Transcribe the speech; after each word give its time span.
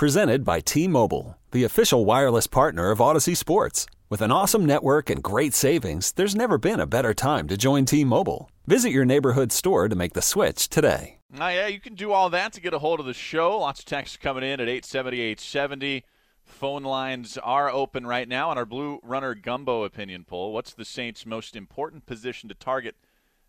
Presented 0.00 0.46
by 0.46 0.60
T 0.60 0.88
Mobile, 0.88 1.36
the 1.50 1.64
official 1.64 2.06
wireless 2.06 2.46
partner 2.46 2.90
of 2.90 3.00
Audacy 3.00 3.36
Sports. 3.36 3.84
With 4.08 4.22
an 4.22 4.32
awesome 4.32 4.64
network 4.64 5.10
and 5.10 5.22
great 5.22 5.52
savings, 5.52 6.12
there's 6.12 6.34
never 6.34 6.56
been 6.56 6.80
a 6.80 6.86
better 6.86 7.12
time 7.12 7.46
to 7.48 7.58
join 7.58 7.84
T 7.84 8.02
Mobile. 8.02 8.50
Visit 8.66 8.92
your 8.92 9.04
neighborhood 9.04 9.52
store 9.52 9.90
to 9.90 9.94
make 9.94 10.14
the 10.14 10.22
switch 10.22 10.70
today. 10.70 11.18
Oh, 11.38 11.48
yeah, 11.48 11.66
you 11.66 11.80
can 11.80 11.96
do 11.96 12.12
all 12.12 12.30
that 12.30 12.54
to 12.54 12.62
get 12.62 12.72
a 12.72 12.78
hold 12.78 12.98
of 12.98 13.04
the 13.04 13.12
show. 13.12 13.58
Lots 13.58 13.80
of 13.80 13.84
texts 13.84 14.16
coming 14.16 14.42
in 14.42 14.58
at 14.58 14.70
870 14.70 15.20
870. 15.20 16.04
Phone 16.44 16.82
lines 16.82 17.36
are 17.36 17.68
open 17.68 18.06
right 18.06 18.26
now 18.26 18.48
on 18.48 18.56
our 18.56 18.64
Blue 18.64 19.00
Runner 19.02 19.34
Gumbo 19.34 19.82
opinion 19.82 20.24
poll. 20.24 20.54
What's 20.54 20.72
the 20.72 20.86
Saints' 20.86 21.26
most 21.26 21.54
important 21.54 22.06
position 22.06 22.48
to 22.48 22.54
target 22.54 22.96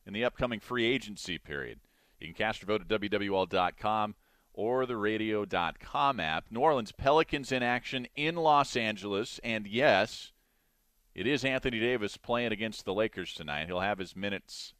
in 0.06 0.12
the 0.12 0.26
upcoming 0.26 0.60
free 0.60 0.84
agency 0.86 1.38
period? 1.38 1.80
You 2.20 2.28
can 2.28 2.36
cast 2.36 2.62
your 2.62 2.68
vote 2.68 2.82
at 2.82 3.02
WWL.com 3.02 4.16
or 4.54 4.86
the 4.86 4.98
radio.com 4.98 6.20
app. 6.20 6.46
New 6.52 6.60
Orleans 6.60 6.92
Pelicans 6.92 7.52
in 7.52 7.64
action 7.64 8.08
in 8.16 8.36
Los 8.36 8.76
Angeles. 8.76 9.40
And 9.44 9.66
yes, 9.68 10.32
it 11.16 11.28
is 11.28 11.44
Anthony 11.44 11.80
Davis 11.80 12.18
playing 12.18 12.52
against 12.52 12.86
the 12.86 12.94
Lakers 12.94 13.34
tonight. 13.34 13.68
He'll 13.68 13.80
have 13.80 14.00
his 14.00 14.16
minutes 14.16 14.74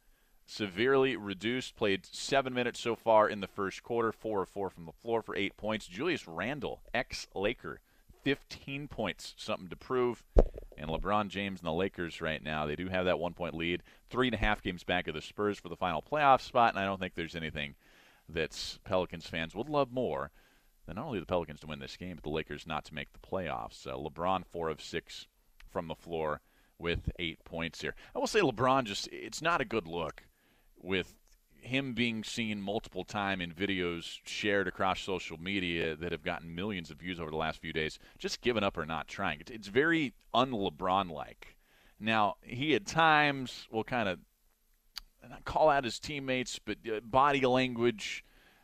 severely 0.46 1.16
reduced. 1.16 1.76
Played 1.76 2.06
seven 2.06 2.54
minutes 2.54 2.80
so 2.80 2.96
far 2.96 3.30
in 3.30 3.40
the 3.40 3.48
first 3.48 3.84
quarter, 3.84 4.12
four 4.12 4.42
or 4.42 4.46
four 4.46 4.70
from 4.70 4.86
the 4.86 4.92
floor 4.92 5.22
for 5.22 5.36
eight 5.36 5.58
points. 5.58 5.88
Julius 5.88 6.28
Randle, 6.28 6.82
ex 6.94 7.28
Laker, 7.34 7.80
15 8.24 8.88
points, 8.88 9.34
something 9.38 9.70
to 9.70 9.76
prove. 9.76 10.24
And 10.78 10.90
LeBron 10.90 11.30
James 11.30 11.60
and 11.60 11.68
the 11.68 11.74
Lakers 11.74 12.22
right 12.22 12.44
now, 12.44 12.66
they 12.66 12.76
do 12.76 12.88
have 12.88 13.06
that 13.06 13.20
one 13.20 13.34
point 13.34 13.54
lead. 13.54 13.84
Three 14.10 14.28
and 14.28 14.34
a 14.34 14.40
half 14.40 14.62
games 14.62 14.84
back 14.84 15.08
of 15.08 15.14
the 15.14 15.22
Spurs 15.22 15.60
for 15.60 15.70
the 15.70 15.76
final 15.76 16.02
playoff 16.02 16.42
spot, 16.42 16.74
and 16.74 16.80
I 16.80 16.86
don't 16.86 17.00
think 17.00 17.14
there's 17.14 17.36
anything 17.36 17.76
that 18.34 18.80
Pelicans 18.84 19.28
fans 19.28 19.56
would 19.56 19.70
love 19.70 19.92
more 19.92 20.32
than 20.86 20.96
not 20.96 21.06
only 21.06 21.20
the 21.20 21.26
Pelicans 21.26 21.60
to 21.62 21.68
win 21.68 21.80
this 21.80 21.98
game, 21.98 22.16
but 22.16 22.24
the 22.24 22.30
Lakers 22.30 22.68
not 22.68 22.86
to 22.86 22.94
make 22.94 23.14
the 23.14 23.20
playoffs. 23.20 23.86
Uh, 23.86 23.96
LeBron, 23.96 24.46
four 24.46 24.70
of 24.70 24.82
six 24.82 25.28
from 25.70 25.88
the 25.88 25.96
floor 25.96 26.42
with 26.78 27.12
eight 27.20 27.44
points 27.44 27.82
here. 27.82 27.96
I 28.16 28.20
will 28.20 28.28
say 28.28 28.42
LeBron 28.42 28.86
just, 28.86 29.08
it's 29.12 29.42
not 29.42 29.62
a 29.62 29.66
good 29.66 29.88
look 29.88 30.24
with 30.78 31.14
him 31.62 31.94
being 31.94 32.24
seen 32.24 32.60
multiple 32.60 33.04
time 33.04 33.40
in 33.40 33.54
videos 33.54 34.18
shared 34.26 34.68
across 34.68 35.00
social 35.00 35.38
media 35.38 35.96
that 35.96 36.12
have 36.12 36.24
gotten 36.24 36.56
millions 36.56 36.90
of 36.90 36.98
views 36.98 37.20
over 37.20 37.30
the 37.30 37.38
last 37.38 37.62
few 37.62 37.72
days, 37.72 38.00
just 38.18 38.42
giving 38.42 38.64
up 38.64 38.78
or 38.78 38.86
not 38.86 39.08
trying. 39.08 39.40
It's, 39.40 39.52
it's 39.52 39.68
very 39.68 40.14
un-LeBron 40.34 41.12
like. 41.12 41.56
Now 42.00 42.38
he 42.42 42.74
at 42.74 42.88
times 42.88 43.68
will 43.72 43.84
kind 43.84 44.10
of 44.10 44.18
not 45.30 45.46
call 45.46 45.70
out 45.70 45.84
his 45.84 46.00
teammates, 46.00 46.60
but 46.60 46.78
uh, 46.88 47.00
body 47.02 47.42
language, 47.42 48.24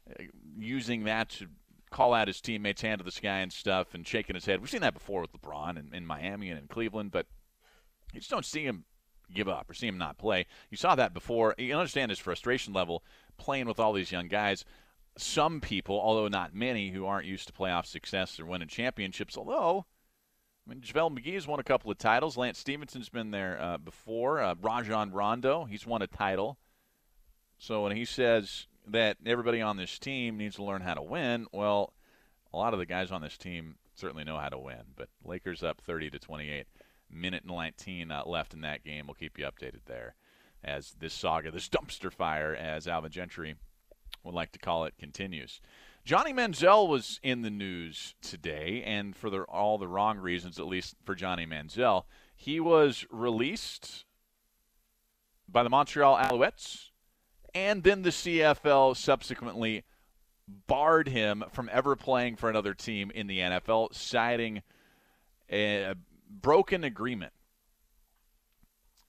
uh, 0.09 0.23
using 0.57 1.03
that 1.05 1.29
to 1.29 1.47
call 1.89 2.13
out 2.13 2.27
his 2.27 2.41
teammates, 2.41 2.81
hand 2.81 2.99
to 2.99 3.05
the 3.05 3.11
sky 3.11 3.39
and 3.39 3.51
stuff, 3.53 3.93
and 3.93 4.05
shaking 4.07 4.35
his 4.35 4.45
head. 4.45 4.59
We've 4.59 4.69
seen 4.69 4.81
that 4.81 4.93
before 4.93 5.21
with 5.21 5.31
LeBron 5.33 5.77
in, 5.77 5.93
in 5.93 6.05
Miami 6.05 6.49
and 6.49 6.59
in 6.59 6.67
Cleveland, 6.67 7.11
but 7.11 7.27
you 8.13 8.19
just 8.19 8.31
don't 8.31 8.45
see 8.45 8.63
him 8.63 8.85
give 9.33 9.47
up 9.47 9.69
or 9.69 9.73
see 9.73 9.87
him 9.87 9.97
not 9.97 10.17
play. 10.17 10.45
You 10.69 10.77
saw 10.77 10.95
that 10.95 11.13
before. 11.13 11.55
You 11.57 11.75
understand 11.75 12.11
his 12.11 12.19
frustration 12.19 12.73
level 12.73 13.03
playing 13.37 13.67
with 13.67 13.79
all 13.79 13.93
these 13.93 14.11
young 14.11 14.27
guys. 14.27 14.65
Some 15.17 15.61
people, 15.61 15.99
although 15.99 16.27
not 16.27 16.53
many, 16.53 16.91
who 16.91 17.05
aren't 17.05 17.25
used 17.25 17.47
to 17.47 17.53
playoff 17.53 17.85
success 17.85 18.39
or 18.39 18.45
winning 18.45 18.67
championships, 18.67 19.37
although 19.37 19.85
I 20.67 20.73
mean, 20.73 20.81
JaVale 20.81 21.17
McGee 21.17 21.35
has 21.35 21.47
won 21.47 21.59
a 21.59 21.63
couple 21.63 21.89
of 21.89 21.97
titles. 21.97 22.35
Lance 22.35 22.57
Stephenson's 22.57 23.07
been 23.07 23.31
there 23.31 23.57
uh, 23.61 23.77
before. 23.77 24.41
Uh, 24.41 24.55
Rajon 24.61 25.11
Rondo, 25.11 25.63
he's 25.63 25.87
won 25.87 26.01
a 26.01 26.07
title. 26.07 26.57
So 27.57 27.83
when 27.83 27.95
he 27.95 28.03
says 28.03 28.67
that 28.85 29.17
everybody 29.25 29.61
on 29.61 29.77
this 29.77 29.97
team 29.97 30.37
needs 30.37 30.57
to 30.57 30.63
learn 30.63 30.81
how 30.81 30.95
to 30.95 31.01
win, 31.01 31.47
well, 31.53 31.93
a 32.53 32.57
lot 32.57 32.73
of 32.73 32.79
the 32.79 32.85
guys 32.85 33.11
on 33.11 33.21
this 33.21 33.37
team 33.37 33.75
certainly 33.95 34.25
know 34.25 34.37
how 34.37 34.49
to 34.49 34.57
win. 34.57 34.81
But 34.95 35.07
Lakers 35.23 35.63
up 35.63 35.79
30 35.79 36.09
to 36.11 36.19
28, 36.19 36.67
minute 37.09 37.43
and 37.43 37.55
19 37.55 38.11
uh, 38.11 38.23
left 38.25 38.53
in 38.53 38.61
that 38.61 38.83
game. 38.83 39.07
We'll 39.07 39.15
keep 39.15 39.39
you 39.39 39.45
updated 39.45 39.85
there 39.85 40.15
as 40.63 40.95
this 40.99 41.13
saga, 41.13 41.49
this 41.49 41.69
dumpster 41.69 42.11
fire, 42.11 42.53
as 42.53 42.87
Alvin 42.87 43.11
Gentry 43.11 43.55
would 44.23 44.35
like 44.35 44.51
to 44.51 44.59
call 44.59 44.83
it, 44.83 44.97
continues. 44.99 45.61
Johnny 46.07 46.31
Manziel 46.31 46.87
was 46.87 47.19
in 47.21 47.41
the 47.41 47.49
news 47.49 48.15
today, 48.21 48.81
and 48.85 49.13
for 49.13 49.29
the, 49.29 49.41
all 49.41 49.77
the 49.77 49.89
wrong 49.89 50.17
reasons, 50.17 50.57
at 50.57 50.65
least 50.65 50.95
for 51.03 51.15
Johnny 51.15 51.45
Manziel. 51.45 52.05
He 52.33 52.61
was 52.61 53.05
released 53.11 54.05
by 55.49 55.63
the 55.63 55.69
Montreal 55.69 56.17
Alouettes, 56.17 56.91
and 57.53 57.83
then 57.83 58.03
the 58.03 58.11
CFL 58.11 58.95
subsequently 58.95 59.83
barred 60.47 61.09
him 61.09 61.43
from 61.51 61.69
ever 61.73 61.97
playing 61.97 62.37
for 62.37 62.49
another 62.49 62.73
team 62.73 63.11
in 63.11 63.27
the 63.27 63.39
NFL, 63.39 63.93
citing 63.93 64.61
a 65.51 65.93
broken 66.29 66.85
agreement 66.85 67.33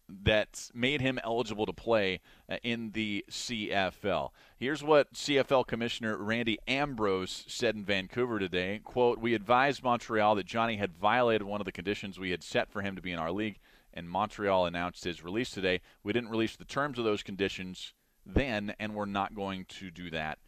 that 0.09 0.71
made 0.75 1.01
him 1.01 1.19
eligible 1.23 1.67
to 1.67 1.73
play 1.73 2.21
uh, 2.49 2.57
in 2.63 2.93
the 2.93 3.25
CFL. 3.31 4.31
Here's 4.57 4.83
what 4.83 5.13
CFL 5.13 5.67
Commissioner 5.67 6.17
Randy 6.17 6.59
Ambrosie 6.67 7.45
said 7.49 7.75
in 7.75 7.85
Vancouver 7.85 8.39
today. 8.39 8.81
Quote, 8.83 9.19
We 9.19 9.35
advised 9.35 9.83
Montreal 9.83 10.35
that 10.37 10.47
Johnny 10.47 10.77
had 10.77 10.97
violated 10.97 11.47
one 11.47 11.61
of 11.61 11.67
the 11.67 11.73
conditions 11.73 12.19
we 12.19 12.31
had 12.31 12.43
set 12.43 12.71
for 12.71 12.83
him 12.83 12.97
to 12.97 13.03
be 13.03 13.13
in 13.13 13.19
our 13.19 13.33
league, 13.33 13.59
and 13.93 14.09
Montreal 14.09 14.67
announced 14.67 15.05
his 15.05 15.23
release 15.23 15.51
today. 15.51 15.81
We 16.03 16.13
didn't 16.13 16.31
release 16.31 16.57
the 16.57 16.65
terms 16.65 16.99
of 16.99 17.05
those 17.05 17.23
conditions 17.23 17.93
then, 18.25 18.75
and 18.79 18.95
we're 18.95 19.07
not 19.07 19.35
going 19.35 19.67
to 19.67 19.91
do 19.91 20.11
that 20.11 20.39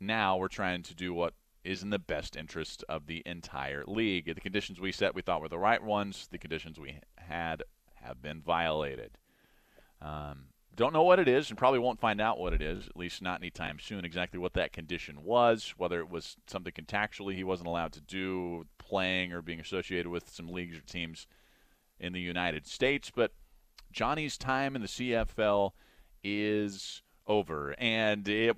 now. 0.00 0.36
We're 0.36 0.48
trying 0.48 0.82
to 0.84 0.94
do 0.94 1.14
what 1.14 1.34
is 1.64 1.82
in 1.82 1.90
the 1.90 1.98
best 1.98 2.36
interest 2.36 2.84
of 2.88 3.06
the 3.06 3.22
entire 3.26 3.82
league. 3.86 4.26
The 4.26 4.40
conditions 4.40 4.78
we 4.78 4.92
set 4.92 5.14
we 5.14 5.22
thought 5.22 5.40
were 5.40 5.48
the 5.48 5.58
right 5.58 5.82
ones. 5.82 6.28
The 6.30 6.38
conditions 6.38 6.78
we 6.78 7.00
had 7.16 7.62
have 8.06 8.22
been 8.22 8.40
violated. 8.40 9.18
Um, 10.00 10.46
don't 10.76 10.92
know 10.92 11.02
what 11.02 11.18
it 11.18 11.26
is 11.26 11.48
and 11.48 11.58
probably 11.58 11.78
won't 11.78 12.00
find 12.00 12.20
out 12.20 12.38
what 12.38 12.52
it 12.52 12.60
is, 12.60 12.86
at 12.86 12.96
least 12.96 13.22
not 13.22 13.40
anytime 13.40 13.78
soon, 13.80 14.04
exactly 14.04 14.38
what 14.38 14.52
that 14.52 14.72
condition 14.72 15.24
was, 15.24 15.74
whether 15.78 16.00
it 16.00 16.10
was 16.10 16.36
something 16.46 16.72
contractually 16.72 17.34
he 17.34 17.44
wasn't 17.44 17.68
allowed 17.68 17.92
to 17.92 18.00
do, 18.02 18.66
playing 18.78 19.32
or 19.32 19.40
being 19.40 19.58
associated 19.58 20.08
with 20.08 20.28
some 20.28 20.48
leagues 20.48 20.76
or 20.76 20.82
teams 20.82 21.26
in 21.98 22.12
the 22.12 22.20
United 22.20 22.66
States. 22.66 23.10
But 23.14 23.32
Johnny's 23.90 24.36
time 24.36 24.76
in 24.76 24.82
the 24.82 24.88
CFL 24.88 25.72
is 26.22 27.02
over, 27.26 27.74
and 27.78 28.28
it 28.28 28.56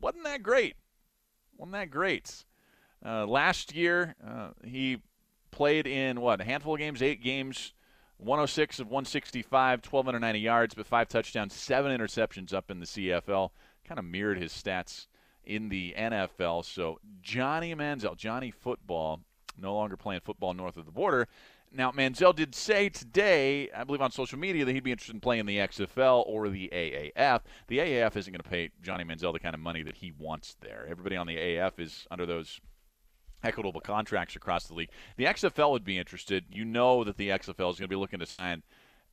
wasn't 0.00 0.24
that 0.24 0.42
great. 0.42 0.76
Wasn't 1.58 1.72
that 1.72 1.90
great? 1.90 2.44
Uh, 3.04 3.26
last 3.26 3.74
year, 3.74 4.14
uh, 4.26 4.50
he 4.64 4.98
played 5.50 5.86
in 5.86 6.20
what 6.20 6.40
a 6.40 6.44
handful 6.44 6.74
of 6.74 6.80
games, 6.80 7.02
eight 7.02 7.22
games 7.22 7.74
106 8.22 8.80
of 8.80 8.86
165, 8.86 9.80
1,290 9.80 10.38
yards, 10.38 10.74
but 10.74 10.86
five 10.86 11.08
touchdowns, 11.08 11.54
seven 11.54 11.96
interceptions 11.96 12.54
up 12.54 12.70
in 12.70 12.80
the 12.80 12.86
CFL. 12.86 13.50
Kind 13.84 13.98
of 13.98 14.04
mirrored 14.04 14.38
his 14.38 14.52
stats 14.52 15.06
in 15.44 15.68
the 15.68 15.94
NFL. 15.98 16.64
So 16.64 17.00
Johnny 17.20 17.74
Manziel, 17.74 18.16
Johnny 18.16 18.50
Football, 18.50 19.20
no 19.58 19.74
longer 19.74 19.96
playing 19.96 20.20
football 20.20 20.54
north 20.54 20.76
of 20.76 20.86
the 20.86 20.92
border. 20.92 21.28
Now, 21.74 21.90
Manziel 21.90 22.34
did 22.34 22.54
say 22.54 22.90
today, 22.90 23.70
I 23.74 23.84
believe 23.84 24.02
on 24.02 24.10
social 24.10 24.38
media, 24.38 24.64
that 24.64 24.72
he'd 24.72 24.84
be 24.84 24.92
interested 24.92 25.14
in 25.14 25.20
playing 25.20 25.46
the 25.46 25.56
XFL 25.56 26.22
or 26.26 26.48
the 26.50 26.68
AAF. 26.70 27.40
The 27.68 27.78
AAF 27.78 28.16
isn't 28.16 28.32
going 28.32 28.42
to 28.42 28.48
pay 28.48 28.70
Johnny 28.82 29.04
Manziel 29.04 29.32
the 29.32 29.40
kind 29.40 29.54
of 29.54 29.60
money 29.60 29.82
that 29.82 29.96
he 29.96 30.12
wants 30.18 30.56
there. 30.60 30.86
Everybody 30.88 31.16
on 31.16 31.26
the 31.26 31.36
AAF 31.36 31.80
is 31.80 32.06
under 32.10 32.26
those– 32.26 32.60
equitable 33.42 33.80
contracts 33.80 34.36
across 34.36 34.66
the 34.66 34.74
league. 34.74 34.90
The 35.16 35.24
XFL 35.24 35.70
would 35.70 35.84
be 35.84 35.98
interested. 35.98 36.44
You 36.50 36.64
know 36.64 37.04
that 37.04 37.16
the 37.16 37.30
XFL 37.30 37.70
is 37.70 37.78
going 37.78 37.88
to 37.88 37.88
be 37.88 37.96
looking 37.96 38.20
to 38.20 38.26
sign 38.26 38.62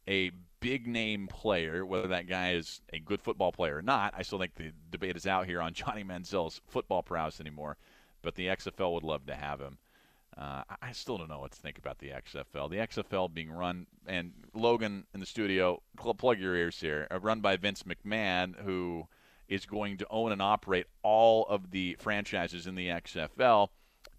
a 0.07 0.31
big 0.59 0.87
name 0.87 1.27
player, 1.27 1.85
whether 1.85 2.07
that 2.07 2.27
guy 2.27 2.53
is 2.53 2.81
a 2.91 2.99
good 2.99 3.21
football 3.21 3.51
player 3.51 3.77
or 3.77 3.81
not. 3.81 4.13
I 4.17 4.23
still 4.23 4.39
think 4.39 4.55
the 4.55 4.71
debate 4.91 5.15
is 5.15 5.27
out 5.27 5.45
here 5.45 5.61
on 5.61 5.73
Johnny 5.73 6.03
Manziel's 6.03 6.61
football 6.67 7.03
prowess 7.03 7.39
anymore, 7.39 7.77
but 8.21 8.35
the 8.35 8.47
XFL 8.47 8.93
would 8.93 9.03
love 9.03 9.25
to 9.27 9.35
have 9.35 9.59
him. 9.59 9.77
Uh, 10.37 10.63
I 10.81 10.93
still 10.93 11.17
don't 11.17 11.27
know 11.27 11.39
what 11.39 11.51
to 11.51 11.59
think 11.59 11.77
about 11.77 11.99
the 11.99 12.09
XFL. 12.09 12.69
The 12.69 12.77
XFL 12.77 13.33
being 13.33 13.51
run, 13.51 13.87
and 14.07 14.31
Logan 14.53 15.05
in 15.13 15.19
the 15.19 15.25
studio, 15.25 15.81
plug 15.97 16.39
your 16.39 16.55
ears 16.55 16.79
here, 16.79 17.07
uh, 17.11 17.19
run 17.19 17.41
by 17.41 17.57
Vince 17.57 17.83
McMahon, 17.83 18.55
who 18.63 19.07
is 19.49 19.65
going 19.65 19.97
to 19.97 20.07
own 20.09 20.31
and 20.31 20.41
operate 20.41 20.85
all 21.03 21.45
of 21.47 21.71
the 21.71 21.97
franchises 21.99 22.67
in 22.67 22.75
the 22.75 22.87
XFL 22.87 23.69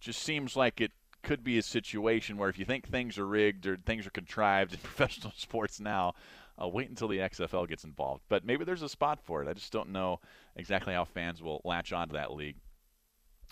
just 0.00 0.22
seems 0.22 0.56
like 0.56 0.80
it 0.80 0.92
could 1.22 1.44
be 1.44 1.58
a 1.58 1.62
situation 1.62 2.36
where 2.36 2.48
if 2.48 2.58
you 2.58 2.64
think 2.64 2.88
things 2.88 3.18
are 3.18 3.26
rigged 3.26 3.66
or 3.66 3.76
things 3.76 4.06
are 4.06 4.10
contrived 4.10 4.72
in 4.74 4.78
professional 4.80 5.32
sports 5.36 5.80
now, 5.80 6.14
uh, 6.60 6.68
wait 6.68 6.88
until 6.88 7.08
the 7.08 7.18
XFL 7.18 7.68
gets 7.68 7.84
involved. 7.84 8.22
But 8.28 8.44
maybe 8.44 8.64
there's 8.64 8.82
a 8.82 8.88
spot 8.88 9.20
for 9.22 9.42
it. 9.42 9.48
I 9.48 9.52
just 9.52 9.72
don't 9.72 9.90
know 9.90 10.20
exactly 10.56 10.94
how 10.94 11.04
fans 11.04 11.42
will 11.42 11.60
latch 11.64 11.92
onto 11.92 12.14
that 12.14 12.32
league. 12.32 12.56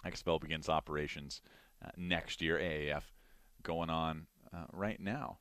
XFL 0.05 0.41
begins 0.41 0.69
operations 0.69 1.43
uh, 1.85 1.91
next 1.97 2.41
year. 2.43 2.59
AAF 2.59 3.03
going 3.63 3.91
on 3.91 4.27
uh, 4.53 4.65
right 4.73 5.01
now. 5.01 5.39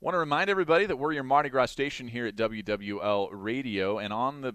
Want 0.00 0.14
to 0.14 0.18
remind 0.18 0.50
everybody 0.50 0.86
that 0.86 0.96
we're 0.96 1.12
your 1.12 1.22
Mardi 1.22 1.48
Gras 1.48 1.66
station 1.66 2.08
here 2.08 2.26
at 2.26 2.36
WWL 2.36 3.28
Radio, 3.32 3.98
and 3.98 4.12
on 4.12 4.42
the 4.42 4.54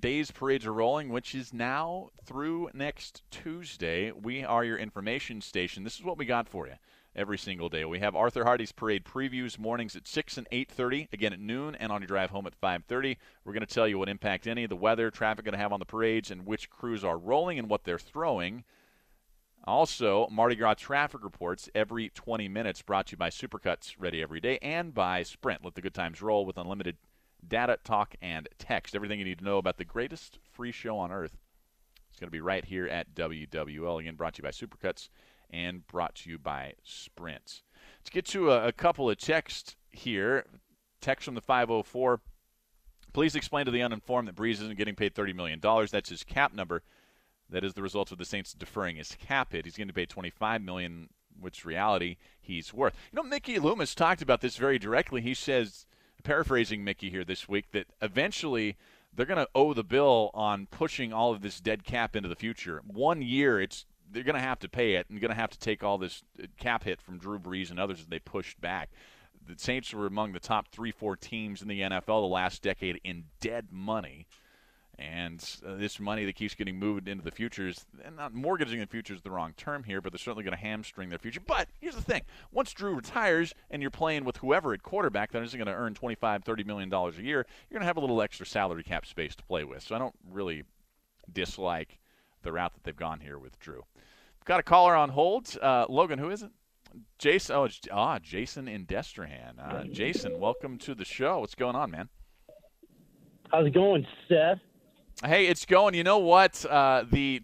days 0.00 0.30
parades 0.30 0.66
are 0.66 0.72
rolling, 0.72 1.08
which 1.08 1.34
is 1.34 1.52
now 1.52 2.10
through 2.24 2.70
next 2.72 3.22
Tuesday. 3.30 4.12
We 4.12 4.44
are 4.44 4.64
your 4.64 4.78
information 4.78 5.40
station. 5.40 5.84
This 5.84 5.96
is 5.96 6.04
what 6.04 6.18
we 6.18 6.24
got 6.24 6.48
for 6.48 6.66
you 6.66 6.74
every 7.16 7.38
single 7.38 7.68
day. 7.68 7.84
We 7.84 7.98
have 7.98 8.14
Arthur 8.14 8.44
Hardy's 8.44 8.72
parade 8.72 9.04
previews 9.04 9.58
mornings 9.58 9.96
at 9.96 10.06
6 10.06 10.38
and 10.38 10.46
8:30, 10.52 11.08
again 11.12 11.32
at 11.32 11.40
noon 11.40 11.74
and 11.74 11.90
on 11.90 12.00
your 12.00 12.06
drive 12.06 12.30
home 12.30 12.46
at 12.46 12.60
5:30. 12.60 13.16
We're 13.44 13.52
going 13.52 13.66
to 13.66 13.74
tell 13.74 13.88
you 13.88 13.98
what 13.98 14.08
impact 14.08 14.46
any 14.46 14.64
of 14.64 14.70
the 14.70 14.76
weather, 14.76 15.10
traffic 15.10 15.44
going 15.44 15.52
to 15.52 15.58
have 15.58 15.72
on 15.72 15.80
the 15.80 15.86
parades 15.86 16.30
and 16.30 16.46
which 16.46 16.70
crews 16.70 17.02
are 17.02 17.18
rolling 17.18 17.58
and 17.58 17.68
what 17.68 17.84
they're 17.84 17.98
throwing. 17.98 18.64
Also, 19.64 20.28
Mardi 20.30 20.54
Gras 20.54 20.74
traffic 20.74 21.22
reports 21.22 21.68
every 21.74 22.08
20 22.10 22.48
minutes 22.48 22.80
brought 22.80 23.08
to 23.08 23.12
you 23.12 23.18
by 23.18 23.28
Supercuts, 23.28 23.96
ready 23.98 24.22
every 24.22 24.40
day, 24.40 24.58
and 24.62 24.94
by 24.94 25.22
Sprint. 25.22 25.64
Let 25.64 25.74
the 25.74 25.82
good 25.82 25.94
times 25.94 26.22
roll 26.22 26.46
with 26.46 26.56
unlimited 26.56 26.96
data, 27.46 27.78
talk, 27.84 28.14
and 28.20 28.48
text. 28.58 28.94
Everything 28.94 29.18
you 29.18 29.24
need 29.24 29.38
to 29.38 29.44
know 29.44 29.58
about 29.58 29.78
the 29.78 29.84
greatest 29.84 30.38
free 30.52 30.72
show 30.72 30.98
on 30.98 31.12
earth. 31.12 31.38
It's 32.10 32.18
going 32.18 32.28
to 32.28 32.32
be 32.32 32.40
right 32.40 32.64
here 32.64 32.86
at 32.86 33.14
WWL. 33.14 34.00
Again, 34.00 34.16
brought 34.16 34.34
to 34.34 34.42
you 34.42 34.44
by 34.44 34.50
Supercuts 34.50 35.08
and 35.50 35.86
brought 35.86 36.16
to 36.16 36.30
you 36.30 36.38
by 36.38 36.74
Sprint. 36.82 37.62
Let's 38.00 38.10
get 38.10 38.26
to 38.26 38.50
a, 38.50 38.68
a 38.68 38.72
couple 38.72 39.08
of 39.08 39.18
texts 39.18 39.76
here. 39.90 40.46
Text 41.00 41.24
from 41.24 41.34
the 41.34 41.40
504. 41.40 42.20
Please 43.12 43.34
explain 43.34 43.64
to 43.66 43.70
the 43.70 43.82
uninformed 43.82 44.28
that 44.28 44.36
Brees 44.36 44.54
isn't 44.54 44.76
getting 44.76 44.94
paid 44.94 45.14
$30 45.14 45.34
million. 45.34 45.60
That's 45.60 46.10
his 46.10 46.24
cap 46.24 46.52
number. 46.52 46.82
That 47.50 47.64
is 47.64 47.74
the 47.74 47.82
result 47.82 48.12
of 48.12 48.18
the 48.18 48.24
Saints 48.24 48.52
deferring 48.52 48.96
his 48.96 49.16
cap 49.18 49.52
hit. 49.52 49.64
He's 49.64 49.76
going 49.76 49.88
to 49.88 49.94
pay 49.94 50.06
25 50.06 50.60
million, 50.60 51.08
which 51.40 51.64
reality 51.64 52.16
he's 52.40 52.74
worth. 52.74 52.94
You 53.10 53.16
know, 53.16 53.22
Mickey 53.22 53.58
Loomis 53.58 53.94
talked 53.94 54.20
about 54.20 54.40
this 54.42 54.56
very 54.56 54.78
directly. 54.78 55.22
He 55.22 55.34
says, 55.34 55.86
paraphrasing 56.22 56.84
Mickey 56.84 57.10
here 57.10 57.24
this 57.24 57.48
week, 57.48 57.70
that 57.72 57.86
eventually 58.02 58.76
they're 59.14 59.26
going 59.26 59.38
to 59.38 59.48
owe 59.54 59.74
the 59.74 59.84
bill 59.84 60.30
on 60.34 60.66
pushing 60.66 61.12
all 61.12 61.32
of 61.32 61.42
this 61.42 61.60
dead 61.60 61.84
cap 61.84 62.14
into 62.14 62.28
the 62.28 62.36
future. 62.36 62.82
One 62.86 63.22
year, 63.22 63.60
it's 63.60 63.86
they're 64.10 64.22
going 64.22 64.34
to 64.34 64.40
have 64.40 64.58
to 64.60 64.68
pay 64.68 64.94
it 64.94 65.08
and 65.10 65.20
going 65.20 65.30
to 65.30 65.34
have 65.34 65.50
to 65.50 65.58
take 65.58 65.82
all 65.82 65.98
this 65.98 66.22
uh, 66.42 66.46
cap 66.58 66.84
hit 66.84 67.00
from 67.00 67.18
Drew 67.18 67.38
Brees 67.38 67.70
and 67.70 67.78
others 67.78 68.00
as 68.00 68.06
they 68.06 68.18
pushed 68.18 68.60
back. 68.60 68.90
The 69.46 69.58
Saints 69.58 69.92
were 69.92 70.06
among 70.06 70.32
the 70.32 70.40
top 70.40 70.68
three, 70.68 70.90
four 70.90 71.16
teams 71.16 71.62
in 71.62 71.68
the 71.68 71.80
NFL 71.80 72.06
the 72.06 72.34
last 72.34 72.62
decade 72.62 73.00
in 73.04 73.24
dead 73.40 73.68
money. 73.70 74.26
And 74.98 75.44
uh, 75.64 75.76
this 75.76 76.00
money 76.00 76.24
that 76.24 76.34
keeps 76.34 76.56
getting 76.56 76.76
moved 76.76 77.06
into 77.06 77.22
the 77.22 77.30
futures, 77.30 77.86
and 78.04 78.16
not 78.16 78.34
mortgaging 78.34 78.80
the 78.80 78.86
future 78.86 79.14
is 79.14 79.20
the 79.22 79.30
wrong 79.30 79.54
term 79.56 79.84
here, 79.84 80.00
but 80.00 80.12
they're 80.12 80.18
certainly 80.18 80.42
going 80.42 80.56
to 80.56 80.60
hamstring 80.60 81.08
their 81.08 81.20
future. 81.20 81.40
But 81.44 81.68
here's 81.80 81.94
the 81.94 82.02
thing 82.02 82.22
once 82.50 82.72
Drew 82.72 82.94
retires 82.94 83.54
and 83.70 83.80
you're 83.80 83.92
playing 83.92 84.24
with 84.24 84.38
whoever 84.38 84.74
at 84.74 84.82
quarterback 84.82 85.30
that 85.32 85.42
isn't 85.42 85.56
going 85.56 85.68
to 85.68 85.74
earn 85.74 85.94
$25, 85.94 86.44
$30 86.44 86.66
million 86.66 86.92
a 86.92 87.10
year, 87.22 87.46
you're 87.70 87.78
going 87.78 87.80
to 87.80 87.86
have 87.86 87.96
a 87.96 88.00
little 88.00 88.20
extra 88.20 88.44
salary 88.44 88.82
cap 88.82 89.06
space 89.06 89.36
to 89.36 89.44
play 89.44 89.62
with. 89.62 89.84
So 89.84 89.94
I 89.94 89.98
don't 89.98 90.16
really 90.28 90.64
dislike 91.32 92.00
the 92.42 92.50
route 92.50 92.74
that 92.74 92.82
they've 92.82 92.96
gone 92.96 93.20
here 93.20 93.38
with 93.38 93.58
Drew. 93.60 93.84
Got 94.44 94.60
a 94.60 94.64
caller 94.64 94.96
on 94.96 95.10
hold. 95.10 95.56
Uh, 95.60 95.86
Logan, 95.88 96.18
who 96.18 96.30
is 96.30 96.42
it? 96.42 96.50
Jason. 97.18 97.54
Oh, 97.54 97.64
it's, 97.64 97.80
ah, 97.92 98.18
Jason 98.18 98.66
in 98.66 98.86
Destrehan. 98.86 99.58
Uh, 99.60 99.84
Jason, 99.84 100.40
welcome 100.40 100.78
to 100.78 100.94
the 100.94 101.04
show. 101.04 101.40
What's 101.40 101.54
going 101.54 101.76
on, 101.76 101.90
man? 101.90 102.08
How's 103.52 103.66
it 103.66 103.74
going, 103.74 104.06
Seth? 104.28 104.58
Hey, 105.24 105.46
it's 105.46 105.64
going. 105.64 105.94
You 105.94 106.04
know 106.04 106.18
what? 106.18 106.64
Uh, 106.64 107.04
the 107.10 107.42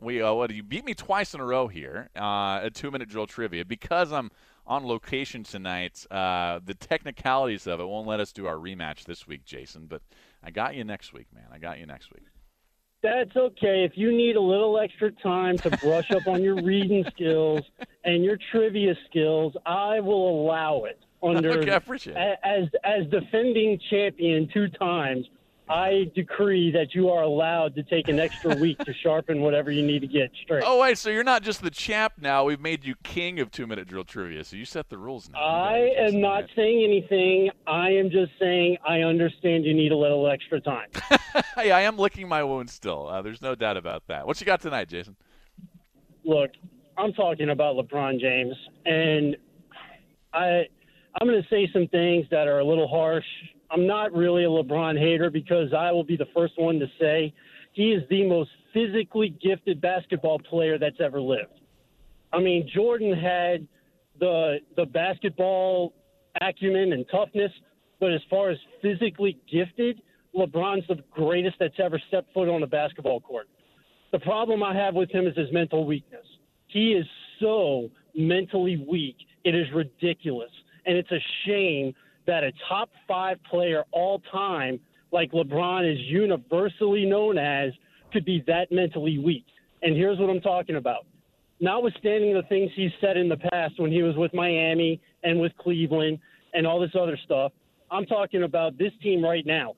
we 0.00 0.22
uh, 0.22 0.32
what 0.34 0.54
you 0.54 0.62
beat 0.62 0.84
me 0.84 0.94
twice 0.94 1.34
in 1.34 1.40
a 1.40 1.44
row 1.44 1.66
here. 1.66 2.10
Uh, 2.16 2.60
a 2.62 2.70
two-minute 2.72 3.08
drill 3.08 3.26
trivia 3.26 3.64
because 3.64 4.12
I'm 4.12 4.30
on 4.66 4.86
location 4.86 5.42
tonight. 5.42 6.06
Uh, 6.10 6.60
the 6.64 6.74
technicalities 6.74 7.66
of 7.66 7.80
it 7.80 7.88
won't 7.88 8.06
let 8.06 8.20
us 8.20 8.32
do 8.32 8.46
our 8.46 8.54
rematch 8.54 9.04
this 9.04 9.26
week, 9.26 9.44
Jason. 9.44 9.86
But 9.86 10.02
I 10.44 10.52
got 10.52 10.76
you 10.76 10.84
next 10.84 11.12
week, 11.12 11.26
man. 11.34 11.46
I 11.52 11.58
got 11.58 11.80
you 11.80 11.86
next 11.86 12.12
week. 12.12 12.24
That's 13.02 13.36
okay. 13.36 13.84
If 13.84 13.92
you 13.96 14.12
need 14.16 14.36
a 14.36 14.40
little 14.40 14.78
extra 14.78 15.10
time 15.10 15.58
to 15.58 15.70
brush 15.78 16.10
up 16.12 16.28
on 16.28 16.40
your 16.40 16.62
reading 16.62 17.04
skills 17.12 17.62
and 18.04 18.22
your 18.24 18.38
trivia 18.52 18.94
skills, 19.10 19.54
I 19.66 19.98
will 19.98 20.42
allow 20.42 20.84
it. 20.84 21.00
Under 21.22 21.50
okay, 21.58 21.72
I 21.72 21.76
appreciate 21.76 22.16
it. 22.16 22.38
as 22.44 22.68
as 22.84 23.06
defending 23.10 23.80
champion 23.90 24.48
two 24.52 24.68
times, 24.68 25.26
I 25.68 26.10
decree 26.14 26.70
that 26.72 26.94
you 26.94 27.10
are 27.10 27.22
allowed 27.22 27.74
to 27.74 27.82
take 27.82 28.08
an 28.08 28.20
extra 28.20 28.54
week 28.54 28.78
to 28.84 28.94
sharpen 28.94 29.40
whatever 29.40 29.72
you 29.72 29.84
need 29.84 30.00
to 30.00 30.06
get 30.06 30.30
straight. 30.42 30.62
Oh 30.64 30.80
wait, 30.80 30.96
so 30.96 31.10
you're 31.10 31.24
not 31.24 31.42
just 31.42 31.60
the 31.60 31.70
champ 31.70 32.14
now. 32.20 32.44
We've 32.44 32.60
made 32.60 32.84
you 32.84 32.94
king 33.02 33.40
of 33.40 33.50
two 33.50 33.66
minute 33.66 33.88
drill 33.88 34.04
trivia. 34.04 34.44
So 34.44 34.56
you 34.56 34.64
set 34.64 34.88
the 34.88 34.98
rules 34.98 35.28
now. 35.28 35.40
I 35.40 35.92
am 35.98 36.20
not 36.20 36.44
saying 36.54 36.84
anything. 36.84 37.50
I 37.66 37.90
am 37.90 38.10
just 38.10 38.32
saying 38.38 38.78
I 38.86 39.00
understand 39.00 39.64
you 39.64 39.74
need 39.74 39.90
a 39.90 39.96
little 39.96 40.28
extra 40.28 40.60
time. 40.60 40.88
hey, 41.56 41.72
I 41.72 41.80
am 41.82 41.96
licking 41.98 42.28
my 42.28 42.44
wounds 42.44 42.72
still. 42.72 43.08
Uh, 43.08 43.22
there's 43.22 43.42
no 43.42 43.56
doubt 43.56 43.76
about 43.76 44.06
that. 44.06 44.26
What 44.26 44.40
you 44.40 44.46
got 44.46 44.60
tonight, 44.60 44.88
Jason? 44.88 45.16
Look, 46.24 46.52
I'm 46.96 47.12
talking 47.12 47.50
about 47.50 47.76
LeBron 47.76 48.20
James, 48.20 48.54
and 48.84 49.36
I 50.32 50.66
I'm 51.20 51.26
going 51.26 51.42
to 51.42 51.48
say 51.48 51.68
some 51.72 51.88
things 51.88 52.26
that 52.30 52.46
are 52.46 52.58
a 52.58 52.64
little 52.64 52.88
harsh 52.88 53.24
I'm 53.70 53.86
not 53.86 54.12
really 54.12 54.44
a 54.44 54.48
LeBron 54.48 54.98
hater 54.98 55.30
because 55.30 55.72
I 55.76 55.90
will 55.92 56.04
be 56.04 56.16
the 56.16 56.28
first 56.34 56.54
one 56.56 56.78
to 56.78 56.86
say 57.00 57.34
he 57.72 57.92
is 57.92 58.02
the 58.08 58.26
most 58.26 58.50
physically 58.72 59.36
gifted 59.42 59.80
basketball 59.80 60.38
player 60.38 60.78
that's 60.78 61.00
ever 61.00 61.20
lived. 61.20 61.60
I 62.32 62.40
mean, 62.40 62.68
Jordan 62.72 63.12
had 63.12 63.66
the 64.18 64.58
the 64.76 64.86
basketball 64.86 65.92
acumen 66.40 66.92
and 66.92 67.04
toughness, 67.10 67.52
but 68.00 68.12
as 68.12 68.20
far 68.28 68.50
as 68.50 68.58
physically 68.82 69.38
gifted, 69.50 70.00
LeBron's 70.36 70.86
the 70.88 71.02
greatest 71.10 71.56
that's 71.58 71.78
ever 71.82 72.00
stepped 72.08 72.32
foot 72.34 72.48
on 72.48 72.62
a 72.62 72.66
basketball 72.66 73.20
court. 73.20 73.48
The 74.12 74.18
problem 74.20 74.62
I 74.62 74.74
have 74.74 74.94
with 74.94 75.10
him 75.10 75.26
is 75.26 75.36
his 75.36 75.52
mental 75.52 75.86
weakness. 75.86 76.24
He 76.68 76.92
is 76.92 77.06
so 77.40 77.90
mentally 78.14 78.84
weak. 78.88 79.16
It 79.44 79.54
is 79.54 79.66
ridiculous. 79.74 80.50
And 80.84 80.96
it's 80.96 81.10
a 81.10 81.20
shame 81.44 81.94
that 82.26 82.44
a 82.44 82.52
top 82.68 82.90
five 83.06 83.38
player 83.50 83.84
all 83.92 84.20
time, 84.32 84.80
like 85.12 85.32
LeBron 85.32 85.90
is 85.90 85.98
universally 86.00 87.04
known 87.04 87.38
as, 87.38 87.72
could 88.12 88.24
be 88.24 88.42
that 88.46 88.70
mentally 88.70 89.18
weak. 89.18 89.44
And 89.82 89.96
here's 89.96 90.18
what 90.18 90.30
I'm 90.30 90.40
talking 90.40 90.76
about. 90.76 91.06
Notwithstanding 91.60 92.34
the 92.34 92.42
things 92.48 92.70
he's 92.74 92.90
said 93.00 93.16
in 93.16 93.28
the 93.28 93.36
past 93.36 93.74
when 93.78 93.90
he 93.90 94.02
was 94.02 94.16
with 94.16 94.34
Miami 94.34 95.00
and 95.22 95.40
with 95.40 95.52
Cleveland 95.58 96.18
and 96.52 96.66
all 96.66 96.80
this 96.80 96.90
other 96.98 97.18
stuff, 97.24 97.52
I'm 97.90 98.04
talking 98.06 98.42
about 98.42 98.76
this 98.78 98.92
team 99.02 99.24
right 99.24 99.46
now. 99.46 99.74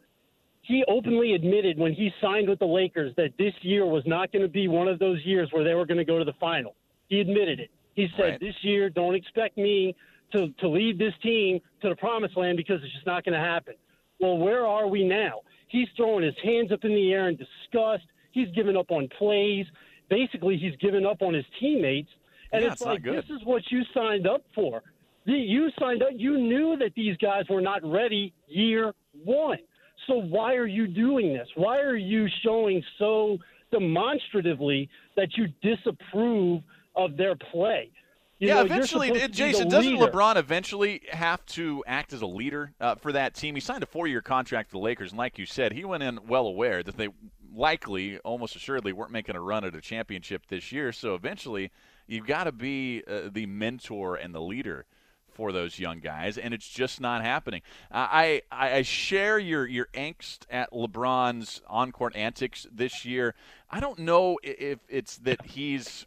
He 0.62 0.84
openly 0.88 1.34
admitted 1.34 1.78
when 1.78 1.94
he 1.94 2.10
signed 2.20 2.48
with 2.48 2.58
the 2.58 2.66
Lakers 2.66 3.14
that 3.16 3.30
this 3.38 3.54
year 3.62 3.86
was 3.86 4.02
not 4.06 4.32
going 4.32 4.42
to 4.42 4.48
be 4.48 4.68
one 4.68 4.88
of 4.88 4.98
those 4.98 5.18
years 5.24 5.48
where 5.52 5.64
they 5.64 5.74
were 5.74 5.86
going 5.86 5.98
to 5.98 6.04
go 6.04 6.18
to 6.18 6.24
the 6.24 6.34
final. 6.40 6.74
He 7.08 7.20
admitted 7.20 7.60
it. 7.60 7.70
He 7.94 8.08
said, 8.16 8.22
right. 8.22 8.40
This 8.40 8.54
year, 8.62 8.90
don't 8.90 9.14
expect 9.14 9.56
me 9.56 9.94
to, 10.32 10.49
to 10.61 10.69
lead 10.69 10.99
this 10.99 11.15
team 11.23 11.61
to 11.82 11.89
the 11.89 11.97
promised 11.97 12.37
land 12.37 12.56
because 12.56 12.81
it's 12.82 12.93
just 12.93 13.06
not 13.06 13.25
going 13.25 13.39
to 13.39 13.44
happen. 13.44 13.75
Well, 14.20 14.39
where 14.39 14.67
are 14.67 14.87
we 14.87 15.05
now? 15.05 15.41
He's 15.69 15.89
throwing 15.97 16.25
his 16.25 16.35
hands 16.43 16.73
up 16.73 16.85
in 16.85 16.94
the 16.94 17.13
air 17.13 17.29
in 17.29 17.37
disgust. 17.37 18.05
He's 18.32 18.49
given 18.55 18.77
up 18.77 18.91
on 18.91 19.08
plays. 19.19 19.67
Basically, 20.08 20.56
he's 20.56 20.77
given 20.77 21.06
up 21.06 21.23
on 21.23 21.35
his 21.35 21.44
teammates. 21.61 22.11
And 22.53 22.63
yeah, 22.63 22.73
it's, 22.73 22.81
it's 22.81 22.87
like, 22.87 23.03
this 23.03 23.25
is 23.27 23.44
what 23.44 23.63
you 23.70 23.82
signed 23.94 24.27
up 24.27 24.43
for. 24.55 24.82
You 25.25 25.69
signed 25.79 26.03
up. 26.03 26.11
You 26.15 26.39
knew 26.39 26.77
that 26.79 26.93
these 26.97 27.17
guys 27.19 27.44
were 27.51 27.61
not 27.61 27.85
ready 27.85 28.32
year 28.47 28.94
one. 29.25 29.58
So 30.06 30.15
why 30.15 30.55
are 30.55 30.67
you 30.67 30.87
doing 30.87 31.35
this? 31.35 31.49
Why 31.55 31.81
are 31.81 31.97
you 31.97 32.27
showing 32.43 32.82
so 32.99 33.37
demonstratively 33.70 34.89
that 35.17 35.37
you 35.37 35.49
disapprove 35.61 36.63
of 36.97 37.19
their 37.19 37.35
play? 37.37 37.91
You 38.38 38.48
yeah, 38.48 38.54
know, 38.54 38.60
eventually, 38.62 39.28
Jason, 39.28 39.68
doesn't 39.68 39.96
LeBron 39.96 40.36
eventually 40.36 41.02
have 41.10 41.44
to 41.46 41.82
act 41.88 42.12
as 42.12 42.22
a 42.22 42.26
leader 42.26 42.72
uh, 42.80 42.94
for 42.94 43.10
that 43.10 43.34
team? 43.34 43.56
He 43.56 43.60
signed 43.60 43.82
a 43.82 43.86
four-year 43.86 44.20
contract 44.22 44.68
with 44.68 44.80
the 44.80 44.84
Lakers, 44.84 45.10
and 45.10 45.18
like 45.18 45.38
you 45.38 45.46
said, 45.46 45.72
he 45.72 45.84
went 45.84 46.04
in 46.04 46.20
well 46.28 46.46
aware 46.46 46.84
that 46.84 46.96
they 46.96 47.08
likely, 47.52 48.18
almost 48.18 48.54
assuredly, 48.54 48.92
weren't 48.92 49.10
making 49.10 49.34
a 49.34 49.40
run 49.40 49.64
at 49.64 49.74
a 49.74 49.80
championship 49.80 50.46
this 50.46 50.70
year. 50.70 50.92
So 50.92 51.16
eventually, 51.16 51.72
you've 52.06 52.26
got 52.26 52.44
to 52.44 52.52
be 52.52 53.02
uh, 53.08 53.22
the 53.32 53.46
mentor 53.46 54.14
and 54.14 54.32
the 54.32 54.40
leader 54.40 54.86
for 55.32 55.50
those 55.50 55.78
young 55.80 55.98
guys, 55.98 56.38
and 56.38 56.54
it's 56.54 56.68
just 56.68 57.00
not 57.00 57.22
happening. 57.22 57.62
Uh, 57.90 58.06
I 58.10 58.42
I 58.52 58.82
share 58.82 59.38
your 59.38 59.66
your 59.66 59.86
angst 59.94 60.40
at 60.48 60.70
LeBron's 60.72 61.60
on-court 61.66 62.14
antics 62.14 62.68
this 62.72 63.04
year. 63.04 63.34
I 63.68 63.80
don't 63.80 63.98
know 63.98 64.38
if 64.44 64.78
it's 64.88 65.16
that 65.18 65.46
he's. 65.46 66.06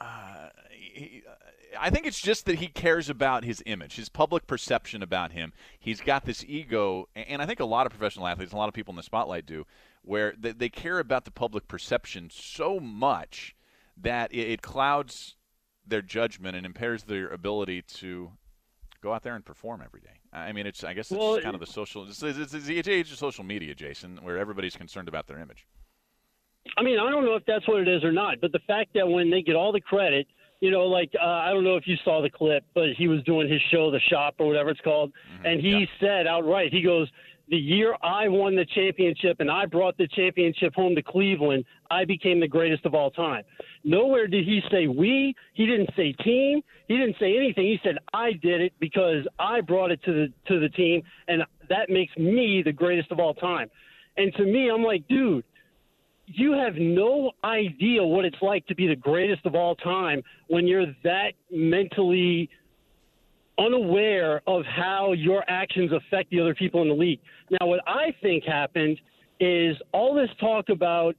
Uh, 0.00 0.48
he, 0.70 1.22
uh, 1.28 1.34
I 1.78 1.90
think 1.90 2.06
it's 2.06 2.20
just 2.20 2.46
that 2.46 2.58
he 2.58 2.68
cares 2.68 3.08
about 3.08 3.44
his 3.44 3.62
image, 3.66 3.96
his 3.96 4.08
public 4.08 4.46
perception 4.46 5.02
about 5.02 5.32
him. 5.32 5.52
He's 5.78 6.00
got 6.00 6.24
this 6.24 6.44
ego, 6.46 7.08
and 7.14 7.42
I 7.42 7.46
think 7.46 7.60
a 7.60 7.64
lot 7.64 7.86
of 7.86 7.92
professional 7.92 8.26
athletes, 8.26 8.52
a 8.52 8.56
lot 8.56 8.68
of 8.68 8.74
people 8.74 8.92
in 8.92 8.96
the 8.96 9.02
spotlight 9.02 9.46
do, 9.46 9.66
where 10.02 10.34
they, 10.38 10.52
they 10.52 10.68
care 10.68 10.98
about 10.98 11.24
the 11.24 11.30
public 11.30 11.68
perception 11.68 12.30
so 12.32 12.80
much 12.80 13.54
that 13.96 14.32
it, 14.32 14.50
it 14.50 14.62
clouds 14.62 15.36
their 15.86 16.02
judgment 16.02 16.56
and 16.56 16.66
impairs 16.66 17.04
their 17.04 17.28
ability 17.28 17.82
to 17.82 18.32
Go 19.06 19.12
out 19.12 19.22
there 19.22 19.36
and 19.36 19.44
perform 19.44 19.82
every 19.84 20.00
day. 20.00 20.18
I 20.32 20.50
mean, 20.50 20.66
it's 20.66 20.82
I 20.82 20.92
guess 20.92 21.12
it's 21.12 21.18
Well, 21.18 21.40
kind 21.40 21.54
of 21.54 21.60
the 21.60 21.66
social. 21.66 22.08
It's, 22.08 22.20
it's, 22.24 22.52
it's 22.52 22.66
the 22.66 22.90
age 22.90 23.12
of 23.12 23.18
social 23.18 23.44
media, 23.44 23.72
Jason, 23.72 24.18
where 24.22 24.36
everybody's 24.36 24.74
concerned 24.74 25.06
about 25.06 25.28
their 25.28 25.38
image. 25.38 25.64
I 26.76 26.82
mean, 26.82 26.98
I 26.98 27.10
don't 27.10 27.24
know 27.24 27.34
if 27.34 27.44
that's 27.46 27.66
what 27.68 27.80
it 27.80 27.88
is 27.88 28.04
or 28.04 28.12
not, 28.12 28.40
but 28.40 28.52
the 28.52 28.60
fact 28.66 28.90
that 28.94 29.08
when 29.08 29.30
they 29.30 29.42
get 29.42 29.56
all 29.56 29.72
the 29.72 29.80
credit, 29.80 30.26
you 30.60 30.70
know, 30.70 30.84
like 30.84 31.10
uh, 31.20 31.26
I 31.26 31.50
don't 31.50 31.64
know 31.64 31.76
if 31.76 31.86
you 31.86 31.96
saw 32.04 32.22
the 32.22 32.30
clip, 32.30 32.64
but 32.74 32.90
he 32.96 33.08
was 33.08 33.22
doing 33.24 33.50
his 33.50 33.60
show, 33.70 33.90
The 33.90 34.00
Shop 34.10 34.36
or 34.38 34.46
whatever 34.46 34.70
it's 34.70 34.80
called, 34.80 35.12
and 35.44 35.60
he 35.60 35.86
said 36.00 36.26
outright, 36.26 36.72
he 36.72 36.82
goes, 36.82 37.08
"The 37.48 37.56
year 37.56 37.94
I 38.02 38.28
won 38.28 38.56
the 38.56 38.64
championship 38.74 39.40
and 39.40 39.50
I 39.50 39.66
brought 39.66 39.98
the 39.98 40.08
championship 40.08 40.74
home 40.74 40.94
to 40.94 41.02
Cleveland, 41.02 41.64
I 41.90 42.04
became 42.04 42.40
the 42.40 42.48
greatest 42.48 42.86
of 42.86 42.94
all 42.94 43.10
time." 43.10 43.44
Nowhere 43.84 44.26
did 44.26 44.46
he 44.46 44.62
say 44.70 44.86
we. 44.86 45.34
He 45.52 45.66
didn't 45.66 45.90
say 45.94 46.12
team. 46.12 46.62
He 46.88 46.96
didn't 46.96 47.16
say 47.20 47.36
anything. 47.36 47.64
He 47.64 47.78
said 47.84 47.98
I 48.14 48.32
did 48.32 48.60
it 48.62 48.72
because 48.80 49.26
I 49.38 49.60
brought 49.60 49.90
it 49.90 50.02
to 50.04 50.12
the 50.12 50.32
to 50.48 50.58
the 50.58 50.70
team, 50.70 51.02
and 51.28 51.42
that 51.68 51.90
makes 51.90 52.16
me 52.16 52.62
the 52.64 52.72
greatest 52.72 53.12
of 53.12 53.20
all 53.20 53.34
time. 53.34 53.68
And 54.16 54.32
to 54.36 54.44
me, 54.44 54.70
I'm 54.70 54.82
like, 54.82 55.06
dude 55.08 55.44
you 56.26 56.52
have 56.52 56.74
no 56.76 57.32
idea 57.44 58.02
what 58.02 58.24
it's 58.24 58.40
like 58.42 58.66
to 58.66 58.74
be 58.74 58.86
the 58.86 58.96
greatest 58.96 59.46
of 59.46 59.54
all 59.54 59.74
time 59.76 60.22
when 60.48 60.66
you're 60.66 60.86
that 61.04 61.32
mentally 61.50 62.50
unaware 63.58 64.42
of 64.46 64.64
how 64.64 65.12
your 65.12 65.44
actions 65.48 65.90
affect 65.92 66.30
the 66.30 66.40
other 66.40 66.54
people 66.54 66.82
in 66.82 66.88
the 66.88 66.94
league. 66.94 67.20
Now, 67.50 67.66
what 67.68 67.80
I 67.86 68.14
think 68.20 68.44
happened 68.44 69.00
is 69.40 69.76
all 69.92 70.14
this 70.14 70.28
talk 70.40 70.68
about 70.68 71.14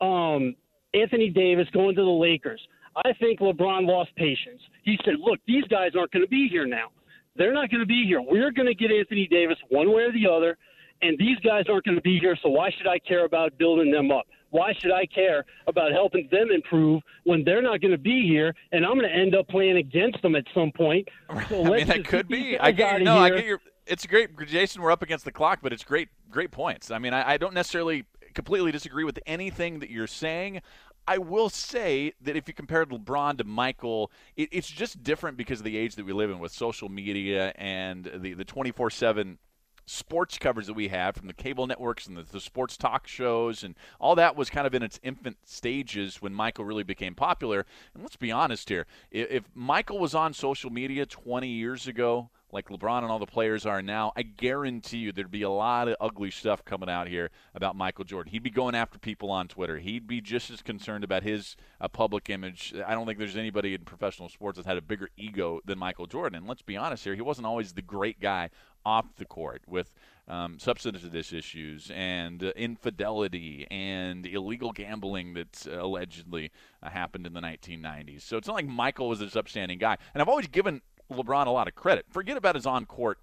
um, 0.00 0.54
Anthony 0.94 1.30
Davis 1.30 1.68
going 1.72 1.94
to 1.94 2.02
the 2.02 2.08
Lakers. 2.08 2.60
I 2.96 3.12
think 3.20 3.40
LeBron 3.40 3.86
lost 3.86 4.14
patience. 4.16 4.60
He 4.82 4.98
said, 5.04 5.14
"Look, 5.20 5.38
these 5.46 5.64
guys 5.64 5.92
aren't 5.96 6.10
going 6.10 6.24
to 6.24 6.28
be 6.28 6.48
here 6.50 6.66
now. 6.66 6.88
They're 7.36 7.54
not 7.54 7.70
going 7.70 7.80
to 7.80 7.86
be 7.86 8.04
here. 8.04 8.20
We're 8.20 8.50
going 8.50 8.66
to 8.66 8.74
get 8.74 8.90
Anthony 8.90 9.28
Davis 9.30 9.56
one 9.68 9.92
way 9.92 10.02
or 10.02 10.12
the 10.12 10.26
other." 10.26 10.58
And 11.02 11.16
these 11.16 11.38
guys 11.38 11.64
aren't 11.70 11.84
going 11.84 11.96
to 11.96 12.02
be 12.02 12.18
here, 12.18 12.36
so 12.42 12.50
why 12.50 12.70
should 12.76 12.86
I 12.86 12.98
care 12.98 13.24
about 13.24 13.56
building 13.56 13.90
them 13.90 14.10
up? 14.10 14.26
Why 14.50 14.72
should 14.78 14.92
I 14.92 15.06
care 15.06 15.44
about 15.66 15.92
helping 15.92 16.28
them 16.30 16.50
improve 16.50 17.02
when 17.24 17.44
they're 17.44 17.62
not 17.62 17.80
going 17.80 17.92
to 17.92 17.98
be 17.98 18.26
here, 18.26 18.54
and 18.72 18.84
I'm 18.84 18.94
going 18.98 19.08
to 19.08 19.14
end 19.14 19.34
up 19.34 19.48
playing 19.48 19.76
against 19.76 20.20
them 20.22 20.34
at 20.34 20.44
some 20.54 20.72
point? 20.72 21.08
So 21.48 21.64
I 21.64 21.78
mean, 21.78 21.86
that 21.86 22.04
could 22.04 22.28
be. 22.28 22.58
I 22.58 22.70
get 22.70 22.92
your, 22.92 23.00
no, 23.00 23.16
I 23.16 23.30
get 23.30 23.44
your. 23.44 23.60
It's 23.86 24.06
great, 24.06 24.30
Jason. 24.46 24.82
We're 24.82 24.92
up 24.92 25.02
against 25.02 25.24
the 25.24 25.32
clock, 25.32 25.60
but 25.62 25.72
it's 25.72 25.82
great, 25.82 26.08
great 26.30 26.50
points. 26.50 26.90
I 26.90 26.98
mean, 26.98 27.12
I, 27.12 27.32
I 27.32 27.36
don't 27.38 27.54
necessarily 27.54 28.04
completely 28.34 28.70
disagree 28.70 29.04
with 29.04 29.18
anything 29.26 29.80
that 29.80 29.90
you're 29.90 30.06
saying. 30.06 30.60
I 31.08 31.18
will 31.18 31.48
say 31.48 32.12
that 32.20 32.36
if 32.36 32.46
you 32.46 32.54
compare 32.54 32.86
LeBron 32.86 33.38
to 33.38 33.44
Michael, 33.44 34.12
it, 34.36 34.50
it's 34.52 34.68
just 34.68 35.02
different 35.02 35.36
because 35.36 35.58
of 35.58 35.64
the 35.64 35.76
age 35.76 35.96
that 35.96 36.04
we 36.04 36.12
live 36.12 36.30
in 36.30 36.38
with 36.38 36.52
social 36.52 36.88
media 36.88 37.52
and 37.56 38.08
the 38.14 38.34
the 38.34 38.44
24 38.44 38.90
seven 38.90 39.38
sports 39.86 40.38
coverage 40.38 40.66
that 40.66 40.74
we 40.74 40.88
have 40.88 41.16
from 41.16 41.26
the 41.26 41.32
cable 41.32 41.66
networks 41.66 42.06
and 42.06 42.16
the, 42.16 42.22
the 42.22 42.40
sports 42.40 42.76
talk 42.76 43.06
shows 43.06 43.64
and 43.64 43.74
all 43.98 44.14
that 44.14 44.36
was 44.36 44.50
kind 44.50 44.66
of 44.66 44.74
in 44.74 44.82
its 44.82 45.00
infant 45.02 45.36
stages 45.44 46.22
when 46.22 46.34
Michael 46.34 46.64
really 46.64 46.82
became 46.82 47.14
popular. 47.14 47.66
And 47.94 48.02
let's 48.02 48.16
be 48.16 48.30
honest 48.30 48.68
here, 48.68 48.86
if, 49.10 49.30
if 49.30 49.44
Michael 49.54 49.98
was 49.98 50.14
on 50.14 50.32
social 50.32 50.70
media 50.70 51.06
20 51.06 51.48
years 51.48 51.86
ago, 51.86 52.30
like 52.52 52.68
LeBron 52.68 53.02
and 53.02 53.10
all 53.10 53.18
the 53.18 53.26
players 53.26 53.66
are 53.66 53.82
now, 53.82 54.12
I 54.16 54.22
guarantee 54.22 54.98
you 54.98 55.12
there'd 55.12 55.30
be 55.30 55.42
a 55.42 55.50
lot 55.50 55.88
of 55.88 55.96
ugly 56.00 56.30
stuff 56.30 56.64
coming 56.64 56.88
out 56.88 57.08
here 57.08 57.30
about 57.54 57.76
Michael 57.76 58.04
Jordan. 58.04 58.32
He'd 58.32 58.42
be 58.42 58.50
going 58.50 58.74
after 58.74 58.98
people 58.98 59.30
on 59.30 59.48
Twitter. 59.48 59.78
He'd 59.78 60.06
be 60.06 60.20
just 60.20 60.50
as 60.50 60.62
concerned 60.62 61.04
about 61.04 61.22
his 61.22 61.56
uh, 61.80 61.88
public 61.88 62.30
image. 62.30 62.74
I 62.86 62.94
don't 62.94 63.06
think 63.06 63.18
there's 63.18 63.36
anybody 63.36 63.74
in 63.74 63.82
professional 63.84 64.28
sports 64.28 64.56
that's 64.56 64.66
had 64.66 64.76
a 64.76 64.82
bigger 64.82 65.10
ego 65.16 65.60
than 65.64 65.78
Michael 65.78 66.06
Jordan. 66.06 66.38
And 66.38 66.48
let's 66.48 66.62
be 66.62 66.76
honest 66.76 67.04
here, 67.04 67.14
he 67.14 67.22
wasn't 67.22 67.46
always 67.46 67.72
the 67.72 67.82
great 67.82 68.20
guy 68.20 68.50
off 68.84 69.16
the 69.16 69.24
court 69.24 69.62
with 69.66 69.92
um, 70.28 70.58
substance 70.58 71.04
abuse 71.04 71.32
issues 71.32 71.90
and 71.94 72.44
uh, 72.44 72.52
infidelity 72.56 73.66
and 73.70 74.26
illegal 74.26 74.72
gambling 74.72 75.34
that 75.34 75.66
uh, 75.66 75.84
allegedly 75.84 76.50
uh, 76.82 76.88
happened 76.88 77.26
in 77.26 77.32
the 77.32 77.40
1990s. 77.40 78.22
So 78.22 78.36
it's 78.36 78.46
not 78.46 78.54
like 78.54 78.66
Michael 78.66 79.08
was 79.08 79.18
this 79.18 79.36
upstanding 79.36 79.78
guy. 79.78 79.96
And 80.14 80.22
I've 80.22 80.28
always 80.28 80.46
given 80.46 80.82
LeBron 81.10 81.46
a 81.46 81.50
lot 81.50 81.68
of 81.68 81.74
credit. 81.74 82.06
Forget 82.08 82.36
about 82.36 82.54
his 82.54 82.66
on 82.66 82.86
court 82.86 83.18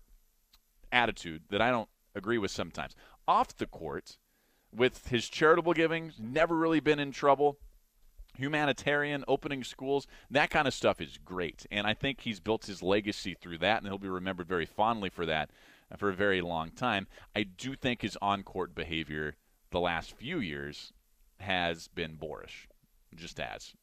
attitude 0.92 1.44
that 1.50 1.62
I 1.62 1.72
don't 1.72 1.90
agree 2.16 2.38
with 2.38 2.52
sometimes. 2.52 2.96
Off 3.28 3.56
the 3.56 3.66
court, 3.66 4.18
with 4.74 5.08
his 5.08 5.30
charitable 5.30 5.74
giving, 5.74 6.14
never 6.20 6.56
really 6.56 6.80
been 6.80 7.00
in 7.00 7.12
trouble. 7.12 7.58
Humanitarian, 8.38 9.24
opening 9.28 9.64
schools, 9.64 10.06
that 10.30 10.50
kind 10.50 10.68
of 10.68 10.74
stuff 10.74 11.02
is 11.02 11.18
great. 11.24 11.66
And 11.72 11.88
I 11.88 11.94
think 11.94 12.22
he's 12.22 12.40
built 12.40 12.68
his 12.68 12.84
legacy 12.84 13.34
through 13.34 13.58
that, 13.60 13.80
and 13.80 13.88
he'll 13.88 13.98
be 13.98 14.08
remembered 14.08 14.48
very 14.48 14.66
fondly 14.66 15.10
for 15.10 15.26
that 15.26 15.50
uh, 15.92 15.96
for 15.96 16.10
a 16.10 16.16
very 16.16 16.42
long 16.42 16.70
time. 16.72 17.08
I 17.36 17.44
do 17.44 17.76
think 17.76 18.02
his 18.02 18.18
on 18.22 18.44
court 18.44 18.76
behavior 18.76 19.36
the 19.72 19.80
last 19.80 20.16
few 20.16 20.40
years 20.40 20.94
has 21.40 21.88
been 21.88 22.16
boorish, 22.16 22.68
just 23.16 23.40
as 23.40 23.74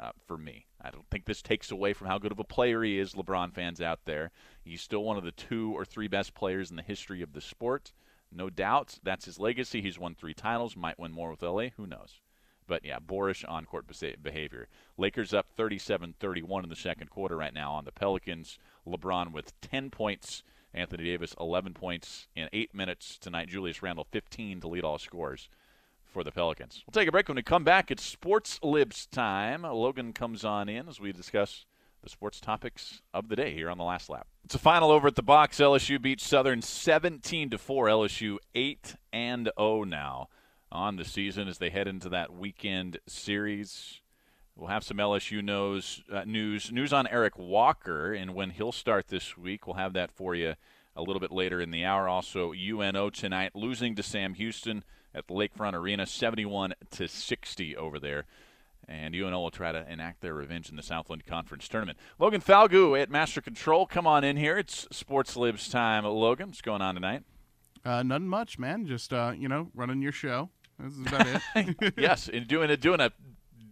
uh, 0.00 0.10
for 0.26 0.36
me. 0.36 0.66
I 0.80 0.90
don't 0.90 1.08
think 1.10 1.24
this 1.24 1.42
takes 1.42 1.70
away 1.70 1.92
from 1.92 2.08
how 2.08 2.18
good 2.18 2.32
of 2.32 2.38
a 2.38 2.44
player 2.44 2.82
he 2.82 2.98
is, 2.98 3.14
LeBron 3.14 3.52
fans 3.52 3.80
out 3.80 4.00
there. 4.04 4.30
He's 4.62 4.82
still 4.82 5.04
one 5.04 5.16
of 5.16 5.24
the 5.24 5.32
two 5.32 5.72
or 5.72 5.84
three 5.84 6.08
best 6.08 6.34
players 6.34 6.70
in 6.70 6.76
the 6.76 6.82
history 6.82 7.22
of 7.22 7.32
the 7.32 7.40
sport. 7.40 7.92
No 8.32 8.50
doubt. 8.50 8.98
That's 9.02 9.26
his 9.26 9.38
legacy. 9.38 9.80
He's 9.80 9.98
won 9.98 10.14
three 10.14 10.34
titles, 10.34 10.76
might 10.76 10.98
win 10.98 11.12
more 11.12 11.30
with 11.30 11.42
LA. 11.42 11.68
Who 11.76 11.86
knows? 11.86 12.20
But 12.66 12.84
yeah, 12.84 12.98
boorish 12.98 13.44
on 13.44 13.66
court 13.66 13.86
behavior. 14.22 14.68
Lakers 14.96 15.34
up 15.34 15.46
37 15.56 16.14
31 16.18 16.64
in 16.64 16.70
the 16.70 16.76
second 16.76 17.10
quarter 17.10 17.36
right 17.36 17.54
now 17.54 17.72
on 17.72 17.84
the 17.84 17.92
Pelicans. 17.92 18.58
LeBron 18.86 19.32
with 19.32 19.58
10 19.60 19.90
points. 19.90 20.42
Anthony 20.72 21.04
Davis 21.04 21.36
11 21.38 21.74
points 21.74 22.26
in 22.34 22.48
eight 22.52 22.74
minutes 22.74 23.16
tonight. 23.18 23.48
Julius 23.48 23.82
Randle 23.82 24.08
15 24.10 24.60
to 24.62 24.68
lead 24.68 24.82
all 24.82 24.98
scores 24.98 25.48
for 26.14 26.22
the 26.22 26.30
Pelicans. 26.30 26.84
We'll 26.86 26.92
take 26.92 27.08
a 27.08 27.12
break 27.12 27.26
when 27.26 27.34
we 27.34 27.42
come 27.42 27.64
back. 27.64 27.90
It's 27.90 28.04
Sports 28.04 28.60
Libs 28.62 29.04
time. 29.06 29.62
Logan 29.62 30.12
comes 30.12 30.44
on 30.44 30.68
in 30.68 30.88
as 30.88 31.00
we 31.00 31.10
discuss 31.10 31.66
the 32.04 32.08
sports 32.08 32.40
topics 32.40 33.02
of 33.12 33.28
the 33.28 33.34
day 33.34 33.52
here 33.52 33.68
on 33.68 33.78
the 33.78 33.84
last 33.84 34.08
lap. 34.08 34.28
It's 34.44 34.54
a 34.54 34.60
final 34.60 34.92
over 34.92 35.08
at 35.08 35.16
the 35.16 35.24
box. 35.24 35.58
LSU 35.58 36.00
beats 36.00 36.24
Southern 36.24 36.62
17 36.62 37.50
to 37.50 37.58
4. 37.58 37.86
LSU 37.86 38.36
8 38.54 38.94
and 39.12 39.50
0 39.58 39.82
now 39.82 40.28
on 40.70 40.94
the 40.94 41.04
season 41.04 41.48
as 41.48 41.58
they 41.58 41.70
head 41.70 41.88
into 41.88 42.08
that 42.10 42.32
weekend 42.32 43.00
series. 43.08 44.00
We'll 44.54 44.68
have 44.68 44.84
some 44.84 44.98
LSU 44.98 45.42
knows, 45.42 46.04
uh, 46.12 46.22
news 46.24 46.70
news 46.70 46.92
on 46.92 47.08
Eric 47.08 47.36
Walker 47.36 48.14
and 48.14 48.36
when 48.36 48.50
he'll 48.50 48.70
start 48.70 49.08
this 49.08 49.36
week. 49.36 49.66
We'll 49.66 49.76
have 49.76 49.94
that 49.94 50.12
for 50.12 50.36
you 50.36 50.54
a 50.94 51.02
little 51.02 51.18
bit 51.18 51.32
later 51.32 51.60
in 51.60 51.72
the 51.72 51.84
hour. 51.84 52.08
Also, 52.08 52.52
UNO 52.52 53.10
tonight 53.10 53.56
losing 53.56 53.96
to 53.96 54.02
Sam 54.04 54.34
Houston 54.34 54.84
at 55.14 55.26
the 55.28 55.34
Lakefront 55.34 55.74
Arena, 55.74 56.06
71 56.06 56.74
to 56.92 57.08
60 57.08 57.76
over 57.76 57.98
there. 57.98 58.24
And 58.86 59.14
UNO 59.14 59.40
will 59.40 59.50
try 59.50 59.72
to 59.72 59.90
enact 59.90 60.20
their 60.20 60.34
revenge 60.34 60.68
in 60.68 60.76
the 60.76 60.82
Southland 60.82 61.24
Conference 61.24 61.68
tournament. 61.68 61.98
Logan 62.18 62.42
Falgu 62.42 63.00
at 63.00 63.10
Master 63.10 63.40
Control, 63.40 63.86
come 63.86 64.06
on 64.06 64.24
in 64.24 64.36
here. 64.36 64.58
It's 64.58 64.86
Sports 64.90 65.36
Libs 65.36 65.70
time. 65.70 66.04
Logan, 66.04 66.48
what's 66.48 66.60
going 66.60 66.82
on 66.82 66.94
tonight? 66.94 67.22
Uh, 67.84 68.02
nothing 68.02 68.28
much, 68.28 68.58
man. 68.58 68.86
Just 68.86 69.12
uh, 69.12 69.32
you 69.36 69.48
know, 69.48 69.68
running 69.74 70.02
your 70.02 70.12
show. 70.12 70.50
This 70.78 70.92
is 70.92 71.06
about 71.06 71.26
it. 71.56 71.94
yes, 71.96 72.28
and 72.30 72.46
doing 72.46 72.68
it, 72.68 72.80
doing 72.80 73.00
a 73.00 73.12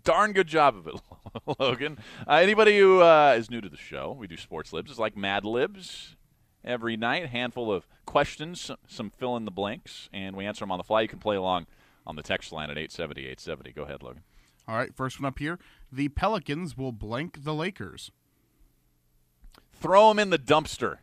darn 0.04 0.32
good 0.32 0.46
job 0.46 0.76
of 0.76 0.86
it, 0.86 0.94
Logan. 1.58 1.98
Uh, 2.26 2.34
anybody 2.34 2.78
who 2.78 3.00
uh, 3.00 3.34
is 3.36 3.50
new 3.50 3.60
to 3.60 3.68
the 3.68 3.76
show, 3.76 4.16
we 4.18 4.26
do 4.26 4.36
Sports 4.36 4.72
Libs. 4.72 4.90
It's 4.90 5.00
like 5.00 5.16
Mad 5.16 5.44
Libs 5.44 6.16
every 6.64 6.96
night. 6.96 7.28
Handful 7.28 7.72
of 7.72 7.86
questions, 8.06 8.60
some, 8.60 8.76
some 8.86 9.10
fill 9.10 9.36
in 9.36 9.44
the 9.44 9.50
blanks, 9.50 10.08
and 10.12 10.36
we 10.36 10.46
answer 10.46 10.60
them 10.60 10.72
on 10.72 10.78
the 10.78 10.84
fly. 10.84 11.02
You 11.02 11.08
can 11.08 11.18
play 11.18 11.36
along 11.36 11.66
on 12.06 12.16
the 12.16 12.22
text 12.22 12.52
line 12.52 12.70
at 12.70 12.78
870 12.78 13.22
870. 13.22 13.72
Go 13.72 13.82
ahead, 13.82 14.02
Logan. 14.02 14.22
All 14.68 14.76
right, 14.76 14.94
first 14.94 15.20
one 15.20 15.26
up 15.26 15.38
here. 15.38 15.58
The 15.90 16.08
Pelicans 16.08 16.76
will 16.76 16.92
blank 16.92 17.44
the 17.44 17.54
Lakers. 17.54 18.10
Throw 19.72 20.08
them 20.08 20.18
in 20.18 20.30
the 20.30 20.38
dumpster 20.38 20.98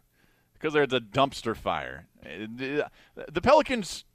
because 0.54 0.74
there's 0.74 0.94
a 0.94 1.00
dumpster 1.00 1.56
fire. 1.56 2.08
The 2.24 3.42
Pelicans 3.42 4.06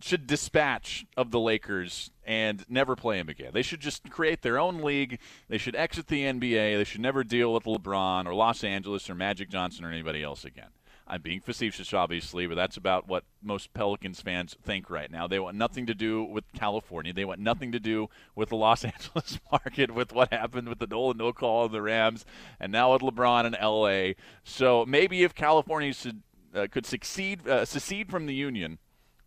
should 0.00 0.26
dispatch 0.26 1.06
of 1.16 1.30
the 1.30 1.38
Lakers 1.38 2.10
and 2.24 2.64
never 2.68 2.96
play 2.96 3.18
them 3.18 3.28
again. 3.28 3.50
They 3.52 3.62
should 3.62 3.80
just 3.80 4.10
create 4.10 4.42
their 4.42 4.58
own 4.58 4.82
league. 4.82 5.18
They 5.48 5.58
should 5.58 5.76
exit 5.76 6.08
the 6.08 6.24
NBA. 6.24 6.76
They 6.76 6.84
should 6.84 7.00
never 7.00 7.22
deal 7.22 7.52
with 7.52 7.64
LeBron 7.64 8.26
or 8.26 8.34
Los 8.34 8.64
Angeles 8.64 9.08
or 9.08 9.14
Magic 9.14 9.48
Johnson 9.48 9.84
or 9.84 9.92
anybody 9.92 10.22
else 10.22 10.44
again. 10.44 10.70
I'm 11.06 11.20
being 11.20 11.40
facetious, 11.40 11.92
obviously, 11.92 12.46
but 12.46 12.54
that's 12.54 12.76
about 12.76 13.08
what 13.08 13.24
most 13.42 13.74
Pelicans 13.74 14.20
fans 14.20 14.56
think 14.62 14.88
right 14.88 15.10
now. 15.10 15.26
They 15.26 15.40
want 15.40 15.56
nothing 15.56 15.86
to 15.86 15.94
do 15.94 16.22
with 16.22 16.44
California. 16.52 17.12
They 17.12 17.24
want 17.24 17.40
nothing 17.40 17.72
to 17.72 17.80
do 17.80 18.08
with 18.34 18.50
the 18.50 18.56
Los 18.56 18.84
Angeles 18.84 19.40
market, 19.50 19.92
with 19.92 20.12
what 20.12 20.32
happened 20.32 20.68
with 20.68 20.78
the 20.78 20.86
Nolan 20.86 21.16
no 21.16 21.32
call 21.32 21.64
of 21.64 21.72
the 21.72 21.82
Rams, 21.82 22.24
and 22.60 22.72
now 22.72 22.92
with 22.92 23.02
LeBron 23.02 23.46
in 23.46 23.52
LA. 23.60 24.14
So 24.44 24.86
maybe 24.86 25.22
if 25.22 25.34
California 25.34 25.92
should, 25.92 26.22
uh, 26.54 26.66
could 26.70 26.86
succeed, 26.86 27.46
uh, 27.48 27.64
secede 27.64 28.10
from 28.10 28.26
the 28.26 28.34
union, 28.34 28.78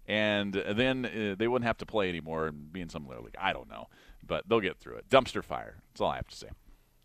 and 0.07 0.53
then 0.53 1.05
uh, 1.05 1.35
they 1.37 1.47
wouldn't 1.47 1.67
have 1.67 1.77
to 1.79 1.85
play 1.85 2.09
anymore 2.09 2.47
and 2.47 2.71
be 2.71 2.81
in 2.81 2.89
some 2.89 3.07
other 3.09 3.21
league. 3.21 3.35
I 3.39 3.53
don't 3.53 3.69
know, 3.69 3.87
but 4.25 4.47
they'll 4.47 4.59
get 4.59 4.77
through 4.77 4.95
it. 4.95 5.09
Dumpster 5.09 5.43
fire. 5.43 5.77
That's 5.91 6.01
all 6.01 6.11
I 6.11 6.17
have 6.17 6.27
to 6.27 6.35
say. 6.35 6.47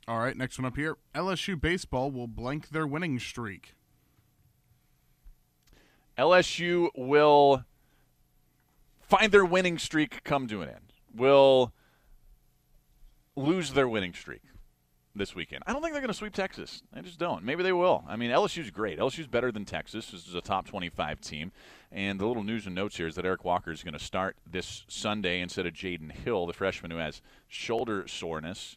All 0.06 0.18
right, 0.18 0.36
next 0.36 0.58
one 0.58 0.66
up 0.66 0.76
here. 0.76 0.96
LSU 1.14 1.60
baseball 1.60 2.10
will 2.10 2.26
blank 2.26 2.70
their 2.70 2.86
winning 2.86 3.18
streak. 3.18 3.74
LSU 6.20 6.90
will 6.94 7.64
find 9.00 9.32
their 9.32 9.44
winning 9.44 9.78
streak 9.78 10.22
come 10.22 10.46
to 10.48 10.60
an 10.60 10.68
end. 10.68 10.92
Will 11.14 11.72
lose 13.36 13.72
their 13.72 13.88
winning 13.88 14.12
streak 14.12 14.42
this 15.16 15.34
weekend. 15.34 15.64
I 15.66 15.72
don't 15.72 15.80
think 15.80 15.94
they're 15.94 16.02
going 16.02 16.12
to 16.12 16.18
sweep 16.18 16.34
Texas. 16.34 16.82
I 16.94 17.00
just 17.00 17.18
don't. 17.18 17.42
Maybe 17.42 17.62
they 17.62 17.72
will. 17.72 18.04
I 18.06 18.16
mean, 18.16 18.30
LSU's 18.30 18.70
great. 18.70 18.98
LSU's 18.98 19.28
better 19.28 19.50
than 19.50 19.64
Texas. 19.64 20.10
This 20.10 20.28
is 20.28 20.34
a 20.34 20.42
top 20.42 20.66
25 20.66 21.22
team. 21.22 21.52
And 21.90 22.20
the 22.20 22.26
little 22.26 22.44
news 22.44 22.66
and 22.66 22.74
notes 22.74 22.98
here 22.98 23.06
is 23.06 23.14
that 23.14 23.24
Eric 23.24 23.42
Walker 23.42 23.70
is 23.70 23.82
going 23.82 23.94
to 23.94 24.04
start 24.04 24.36
this 24.46 24.84
Sunday 24.88 25.40
instead 25.40 25.64
of 25.64 25.72
Jaden 25.72 26.12
Hill, 26.12 26.46
the 26.46 26.52
freshman 26.52 26.90
who 26.90 26.98
has 26.98 27.22
shoulder 27.48 28.06
soreness. 28.06 28.76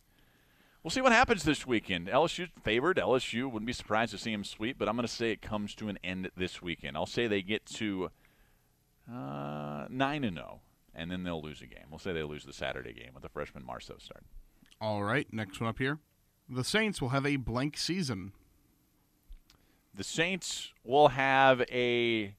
We'll 0.83 0.91
see 0.91 1.01
what 1.01 1.13
happens 1.13 1.43
this 1.43 1.65
weekend. 1.65 2.07
LSU 2.07 2.49
favored. 2.61 2.97
LSU 2.97 3.45
wouldn't 3.45 3.65
be 3.65 3.71
surprised 3.71 4.11
to 4.11 4.17
see 4.17 4.33
him 4.33 4.43
sweep, 4.43 4.77
but 4.77 4.89
I'm 4.89 4.97
going 4.97 5.07
to 5.07 5.13
say 5.13 5.31
it 5.31 5.41
comes 5.41 5.73
to 5.75 5.87
an 5.87 5.97
end 6.03 6.29
this 6.35 6.61
weekend. 6.61 6.97
I'll 6.97 7.05
say 7.05 7.25
they 7.25 7.41
get 7.41 7.65
to 7.77 8.09
uh, 9.09 9.85
nine 9.89 10.25
and 10.25 10.35
zero, 10.35 10.59
and 10.93 11.09
then 11.09 11.23
they'll 11.23 11.41
lose 11.41 11.61
a 11.61 11.67
game. 11.67 11.85
We'll 11.89 11.99
say 11.99 12.11
they 12.11 12.23
lose 12.23 12.43
the 12.43 12.51
Saturday 12.51 12.91
game 12.91 13.11
with 13.13 13.23
the 13.23 13.29
freshman 13.29 13.65
Marceaux 13.65 13.97
start. 13.97 14.25
All 14.81 15.03
right, 15.03 15.25
next 15.31 15.61
one 15.61 15.69
up 15.69 15.77
here. 15.77 15.99
The 16.49 16.65
Saints 16.65 17.01
will 17.01 17.09
have 17.09 17.25
a 17.25 17.37
blank 17.37 17.77
season. 17.77 18.33
The 19.95 20.03
Saints 20.03 20.73
will 20.83 21.09
have 21.09 21.61
a. 21.71 22.35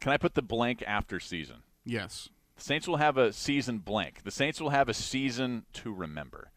Can 0.00 0.12
I 0.12 0.16
put 0.16 0.34
the 0.34 0.42
blank 0.42 0.82
after 0.86 1.20
season? 1.20 1.56
Yes. 1.84 2.30
The 2.58 2.64
Saints 2.64 2.88
will 2.88 2.96
have 2.96 3.16
a 3.16 3.32
season 3.32 3.78
blank. 3.78 4.24
The 4.24 4.32
Saints 4.32 4.60
will 4.60 4.70
have 4.70 4.88
a 4.88 4.94
season 4.94 5.64
to 5.74 5.92
remember 5.92 6.50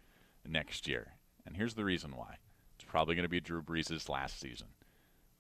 next 0.48 0.88
year. 0.88 1.13
And 1.46 1.55
here's 1.55 1.75
the 1.75 1.86
reason 1.86 2.15
why. 2.15 2.38
It's 2.75 2.89
probably 2.89 3.13
going 3.13 3.24
to 3.24 3.29
be 3.29 3.39
Drew 3.39 3.62
Brees' 3.62 4.10
last 4.10 4.39
season. 4.39 4.70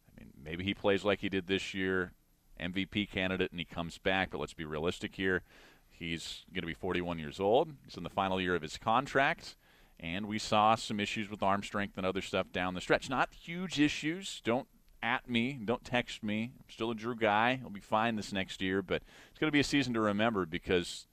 I 0.07 0.19
mean, 0.19 0.33
maybe 0.41 0.63
he 0.63 0.75
plays 0.75 1.03
like 1.03 1.21
he 1.21 1.29
did 1.29 1.47
this 1.47 1.73
year, 1.73 2.11
MVP 2.59 3.09
candidate, 3.09 3.49
and 3.49 3.59
he 3.59 3.65
comes 3.65 3.97
back, 3.97 4.29
but 4.29 4.39
let's 4.39 4.53
be 4.53 4.63
realistic 4.63 5.15
here. 5.15 5.41
He's 5.89 6.45
going 6.53 6.61
to 6.61 6.67
be 6.67 6.75
41 6.75 7.17
years 7.17 7.39
old. 7.39 7.71
He's 7.83 7.97
in 7.97 8.03
the 8.03 8.09
final 8.11 8.39
year 8.39 8.53
of 8.53 8.61
his 8.61 8.77
contract, 8.77 9.55
and 9.99 10.27
we 10.27 10.37
saw 10.37 10.75
some 10.75 10.99
issues 10.99 11.27
with 11.27 11.41
arm 11.41 11.63
strength 11.63 11.97
and 11.97 12.05
other 12.05 12.21
stuff 12.21 12.51
down 12.51 12.75
the 12.75 12.81
stretch. 12.81 13.09
Not 13.09 13.33
huge 13.33 13.79
issues. 13.79 14.41
Don't 14.43 14.67
at 15.03 15.29
me. 15.29 15.59
Don't 15.63 15.83
text 15.83 16.23
me. 16.23 16.51
I'm 16.57 16.69
still 16.69 16.91
a 16.91 16.95
Drew 16.95 17.15
guy. 17.15 17.59
I'll 17.63 17.69
be 17.69 17.79
fine 17.79 18.15
this 18.15 18.33
next 18.33 18.61
year, 18.61 18.81
but 18.81 19.03
it's 19.29 19.39
going 19.39 19.47
to 19.47 19.51
be 19.51 19.59
a 19.59 19.63
season 19.63 19.93
to 19.93 20.01
remember 20.01 20.45
because 20.45 21.07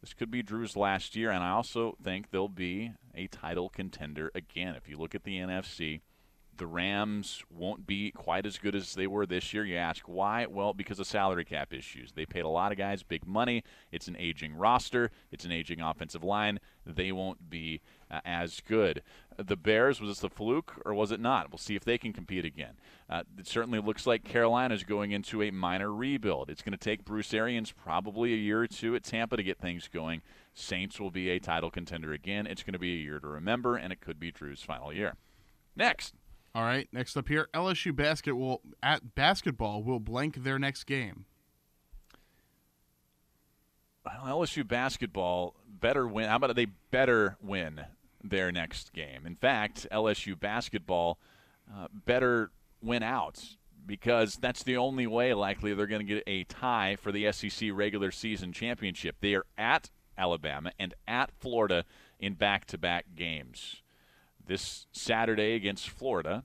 this 0.00 0.14
could 0.14 0.30
be 0.30 0.42
Drew's 0.42 0.76
last 0.76 1.16
year, 1.16 1.30
and 1.30 1.42
I 1.42 1.50
also 1.50 1.96
think 2.02 2.30
they'll 2.30 2.48
be 2.48 2.92
a 3.14 3.26
title 3.26 3.68
contender 3.68 4.30
again. 4.34 4.74
If 4.74 4.88
you 4.88 4.98
look 4.98 5.14
at 5.14 5.24
the 5.24 5.36
NFC, 5.38 6.00
the 6.58 6.66
Rams 6.66 7.44
won't 7.50 7.86
be 7.86 8.10
quite 8.10 8.46
as 8.46 8.58
good 8.58 8.74
as 8.74 8.94
they 8.94 9.06
were 9.06 9.26
this 9.26 9.52
year. 9.52 9.64
You 9.64 9.76
ask 9.76 10.02
why? 10.06 10.46
Well, 10.46 10.72
because 10.72 10.98
of 10.98 11.06
salary 11.06 11.44
cap 11.44 11.72
issues. 11.72 12.12
They 12.12 12.26
paid 12.26 12.44
a 12.44 12.48
lot 12.48 12.72
of 12.72 12.78
guys 12.78 13.02
big 13.02 13.26
money. 13.26 13.64
It's 13.92 14.08
an 14.08 14.16
aging 14.18 14.54
roster. 14.54 15.10
It's 15.30 15.44
an 15.44 15.52
aging 15.52 15.80
offensive 15.80 16.24
line. 16.24 16.60
They 16.84 17.12
won't 17.12 17.50
be 17.50 17.80
uh, 18.10 18.20
as 18.24 18.60
good. 18.60 19.02
The 19.36 19.56
Bears, 19.56 20.00
was 20.00 20.10
this 20.10 20.24
a 20.24 20.30
fluke 20.30 20.80
or 20.84 20.94
was 20.94 21.10
it 21.10 21.20
not? 21.20 21.50
We'll 21.50 21.58
see 21.58 21.74
if 21.74 21.84
they 21.84 21.98
can 21.98 22.12
compete 22.12 22.44
again. 22.44 22.74
Uh, 23.08 23.22
it 23.38 23.46
certainly 23.46 23.80
looks 23.80 24.06
like 24.06 24.24
Carolina 24.24 24.74
is 24.74 24.84
going 24.84 25.12
into 25.12 25.42
a 25.42 25.50
minor 25.50 25.92
rebuild. 25.92 26.48
It's 26.48 26.62
going 26.62 26.72
to 26.72 26.78
take 26.78 27.04
Bruce 27.04 27.34
Arians 27.34 27.72
probably 27.72 28.32
a 28.32 28.36
year 28.36 28.62
or 28.62 28.66
two 28.66 28.96
at 28.96 29.04
Tampa 29.04 29.36
to 29.36 29.42
get 29.42 29.58
things 29.58 29.88
going. 29.88 30.22
Saints 30.54 30.98
will 30.98 31.10
be 31.10 31.28
a 31.30 31.38
title 31.38 31.70
contender 31.70 32.12
again. 32.12 32.46
It's 32.46 32.62
going 32.62 32.72
to 32.72 32.78
be 32.78 32.94
a 32.94 33.02
year 33.02 33.20
to 33.20 33.26
remember, 33.26 33.76
and 33.76 33.92
it 33.92 34.00
could 34.00 34.18
be 34.18 34.30
Drew's 34.30 34.62
final 34.62 34.92
year. 34.92 35.14
Next. 35.76 36.14
All 36.56 36.62
right, 36.62 36.88
next 36.90 37.18
up 37.18 37.28
here, 37.28 37.50
LSU 37.52 37.94
basket 37.94 38.34
will 38.34 38.62
at 38.82 39.14
basketball 39.14 39.82
will 39.82 40.00
blank 40.00 40.42
their 40.42 40.58
next 40.58 40.84
game. 40.84 41.26
LSU 44.08 44.66
basketball 44.66 45.54
better 45.68 46.08
win. 46.08 46.30
How 46.30 46.36
about 46.36 46.56
they 46.56 46.68
better 46.90 47.36
win 47.42 47.82
their 48.24 48.50
next 48.50 48.94
game? 48.94 49.26
In 49.26 49.36
fact, 49.36 49.86
LSU 49.92 50.40
basketball 50.40 51.18
uh, 51.70 51.88
better 51.92 52.50
win 52.80 53.02
out 53.02 53.44
because 53.84 54.36
that's 54.36 54.62
the 54.62 54.78
only 54.78 55.06
way 55.06 55.34
likely 55.34 55.74
they're 55.74 55.86
going 55.86 56.06
to 56.06 56.14
get 56.14 56.24
a 56.26 56.44
tie 56.44 56.96
for 56.96 57.12
the 57.12 57.30
SEC 57.32 57.68
regular 57.70 58.10
season 58.10 58.54
championship. 58.54 59.16
They 59.20 59.34
are 59.34 59.44
at 59.58 59.90
Alabama 60.16 60.72
and 60.78 60.94
at 61.06 61.32
Florida 61.38 61.84
in 62.18 62.32
back-to-back 62.32 63.08
games. 63.14 63.82
This 64.46 64.86
Saturday 64.92 65.54
against 65.54 65.90
Florida, 65.90 66.44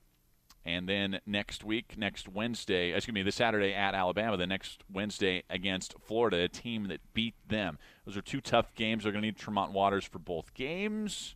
and 0.64 0.88
then 0.88 1.20
next 1.26 1.64
week, 1.64 1.98
next 1.98 2.28
Wednesday, 2.28 2.94
excuse 2.94 3.14
me, 3.14 3.24
this 3.24 3.36
Saturday 3.36 3.74
at 3.74 3.96
Alabama, 3.96 4.38
the 4.38 4.46
next 4.48 4.84
Wednesday 4.92 5.44
against 5.50 5.96
Florida, 6.00 6.38
a 6.38 6.48
team 6.48 6.88
that 6.88 7.00
beat 7.14 7.36
them. 7.48 7.80
Those 8.06 8.18
are 8.18 8.22
two 8.22 8.42
tough 8.42 8.74
games. 8.76 9.04
They're 9.04 9.12
going 9.12 9.24
to 9.24 9.28
need 9.28 9.38
Tremont 9.38 9.72
Waters 9.72 10.06
for 10.06 10.20
both 10.20 10.54
games, 10.54 11.36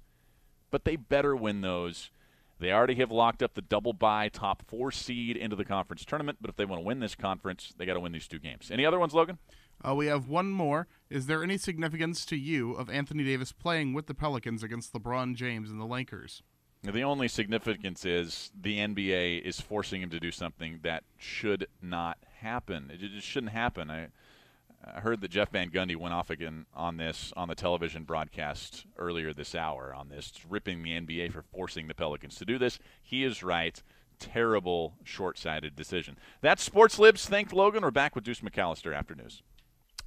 but 0.70 0.86
they 0.86 0.96
better 0.96 1.36
win 1.36 1.62
those. 1.62 2.12
They 2.60 2.72
already 2.72 2.96
have 2.96 3.12
locked 3.12 3.44
up 3.44 3.56
the 3.56 3.62
double 3.62 3.94
bye 3.94 4.30
top 4.30 4.64
four 4.68 4.92
seed 4.92 5.36
into 5.36 5.56
the 5.56 5.66
conference 5.66 6.06
tournament, 6.06 6.38
but 6.40 6.50
if 6.50 6.56
they 6.56 6.66
want 6.66 6.82
to 6.82 6.86
win 6.86 7.00
this 7.00 7.16
conference, 7.16 7.74
they 7.78 7.86
got 7.86 7.96
to 7.96 8.00
win 8.00 8.12
these 8.12 8.28
two 8.28 8.40
games. 8.40 8.72
Any 8.72 8.86
other 8.86 9.00
ones, 9.00 9.14
Logan? 9.14 9.40
Uh, 9.86 9.94
we 9.94 10.06
have 10.06 10.30
one 10.30 10.50
more. 10.50 10.88
Is 11.10 11.26
there 11.26 11.44
any 11.44 11.58
significance 11.58 12.26
to 12.28 12.38
you 12.38 12.74
of 12.74 12.90
Anthony 12.90 13.24
Davis 13.24 13.52
playing 13.52 13.94
with 13.94 14.08
the 14.08 14.14
Pelicans 14.14 14.64
against 14.64 14.94
LeBron 14.94 15.36
James 15.36 15.70
and 15.70 15.82
the 15.82 15.86
Lakers? 15.86 16.44
The 16.92 17.04
only 17.04 17.28
significance 17.28 18.06
is 18.06 18.52
the 18.60 18.78
NBA 18.78 19.42
is 19.42 19.60
forcing 19.60 20.02
him 20.02 20.12
to 20.12 20.20
do 20.20 20.32
something 20.32 20.80
that 20.84 21.04
should 21.18 21.68
not 21.82 22.18
happen. 22.40 22.92
It 22.94 23.00
just 23.00 23.26
shouldn't 23.26 23.54
happen. 23.54 23.90
I, 23.90 24.10
I 24.86 25.00
heard 25.00 25.22
that 25.22 25.32
Jeff 25.32 25.50
Van 25.50 25.72
Gundy 25.72 25.96
went 25.96 26.14
off 26.14 26.30
again 26.30 26.68
on 26.76 26.98
this 26.98 27.34
on 27.36 27.48
the 27.48 27.56
television 27.56 28.04
broadcast 28.04 28.86
earlier 28.98 29.34
this 29.34 29.56
hour 29.56 29.96
on 29.96 30.10
this, 30.10 30.32
ripping 30.48 30.84
the 30.84 30.92
NBA 30.92 31.32
for 31.32 31.42
forcing 31.42 31.88
the 31.88 31.96
Pelicans 31.96 32.36
to 32.36 32.46
do 32.46 32.60
this. 32.60 32.78
He 33.02 33.24
is 33.24 33.42
right. 33.42 33.82
Terrible, 34.20 34.94
short 35.04 35.38
sighted 35.38 35.76
decision. 35.76 36.18
That's 36.42 36.64
Sports 36.64 37.00
Libs. 37.00 37.26
Thank 37.26 37.52
Logan. 37.52 37.82
We're 37.82 37.92
back 37.92 38.16
with 38.16 38.24
Deuce 38.24 38.42
McAllister 38.42 38.96
after 38.96 39.16
news. 39.16 39.42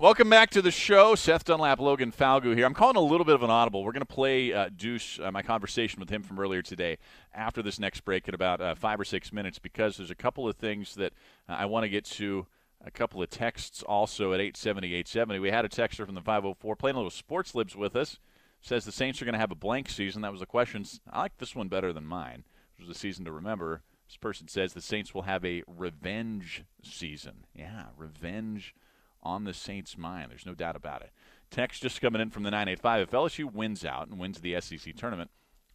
Welcome 0.00 0.30
back 0.30 0.50
to 0.50 0.62
the 0.62 0.70
show. 0.70 1.16
Seth 1.16 1.42
Dunlap, 1.42 1.80
Logan 1.80 2.12
Falgu 2.12 2.54
here. 2.54 2.66
I'm 2.66 2.72
calling 2.72 2.94
a 2.94 3.00
little 3.00 3.24
bit 3.24 3.34
of 3.34 3.42
an 3.42 3.50
audible. 3.50 3.82
We're 3.82 3.90
going 3.90 4.06
to 4.06 4.06
play 4.06 4.52
uh, 4.52 4.68
Deuce, 4.68 5.18
uh, 5.18 5.32
my 5.32 5.42
conversation 5.42 5.98
with 5.98 6.08
him 6.08 6.22
from 6.22 6.38
earlier 6.38 6.62
today, 6.62 6.98
after 7.34 7.62
this 7.62 7.80
next 7.80 8.04
break 8.04 8.28
in 8.28 8.32
about 8.32 8.60
uh, 8.60 8.76
five 8.76 9.00
or 9.00 9.04
six 9.04 9.32
minutes, 9.32 9.58
because 9.58 9.96
there's 9.96 10.12
a 10.12 10.14
couple 10.14 10.48
of 10.48 10.54
things 10.54 10.94
that 10.94 11.14
uh, 11.48 11.54
I 11.54 11.64
want 11.66 11.82
to 11.82 11.88
get 11.88 12.04
to. 12.04 12.46
A 12.84 12.92
couple 12.92 13.20
of 13.20 13.28
texts 13.28 13.82
also 13.82 14.32
at 14.32 14.38
870, 14.38 14.86
870. 14.86 15.40
We 15.40 15.50
had 15.50 15.64
a 15.64 15.68
texter 15.68 16.06
from 16.06 16.14
the 16.14 16.20
504 16.20 16.76
playing 16.76 16.94
a 16.94 16.98
little 17.00 17.10
sports 17.10 17.56
libs 17.56 17.74
with 17.74 17.96
us. 17.96 18.20
Says 18.60 18.84
the 18.84 18.92
Saints 18.92 19.20
are 19.20 19.24
going 19.24 19.32
to 19.32 19.40
have 19.40 19.50
a 19.50 19.56
blank 19.56 19.88
season. 19.88 20.22
That 20.22 20.30
was 20.30 20.42
the 20.42 20.46
question. 20.46 20.84
I 21.10 21.22
like 21.22 21.38
this 21.38 21.56
one 21.56 21.66
better 21.66 21.92
than 21.92 22.06
mine, 22.06 22.44
which 22.76 22.86
was 22.86 22.96
a 22.96 23.00
season 23.00 23.24
to 23.24 23.32
remember. 23.32 23.82
This 24.06 24.16
person 24.16 24.46
says 24.46 24.74
the 24.74 24.80
Saints 24.80 25.12
will 25.12 25.22
have 25.22 25.44
a 25.44 25.64
revenge 25.66 26.62
season. 26.84 27.46
Yeah, 27.52 27.86
revenge 27.96 28.76
on 29.22 29.44
the 29.44 29.54
Saints' 29.54 29.98
mind. 29.98 30.30
There's 30.30 30.46
no 30.46 30.54
doubt 30.54 30.76
about 30.76 31.02
it. 31.02 31.10
Text 31.50 31.82
just 31.82 32.00
coming 32.00 32.20
in 32.20 32.30
from 32.30 32.42
the 32.42 32.50
985. 32.50 33.02
If 33.02 33.10
LSU 33.10 33.52
wins 33.52 33.84
out 33.84 34.08
and 34.08 34.18
wins 34.18 34.40
the 34.40 34.60
SEC 34.60 34.94
tournament, 34.96 35.30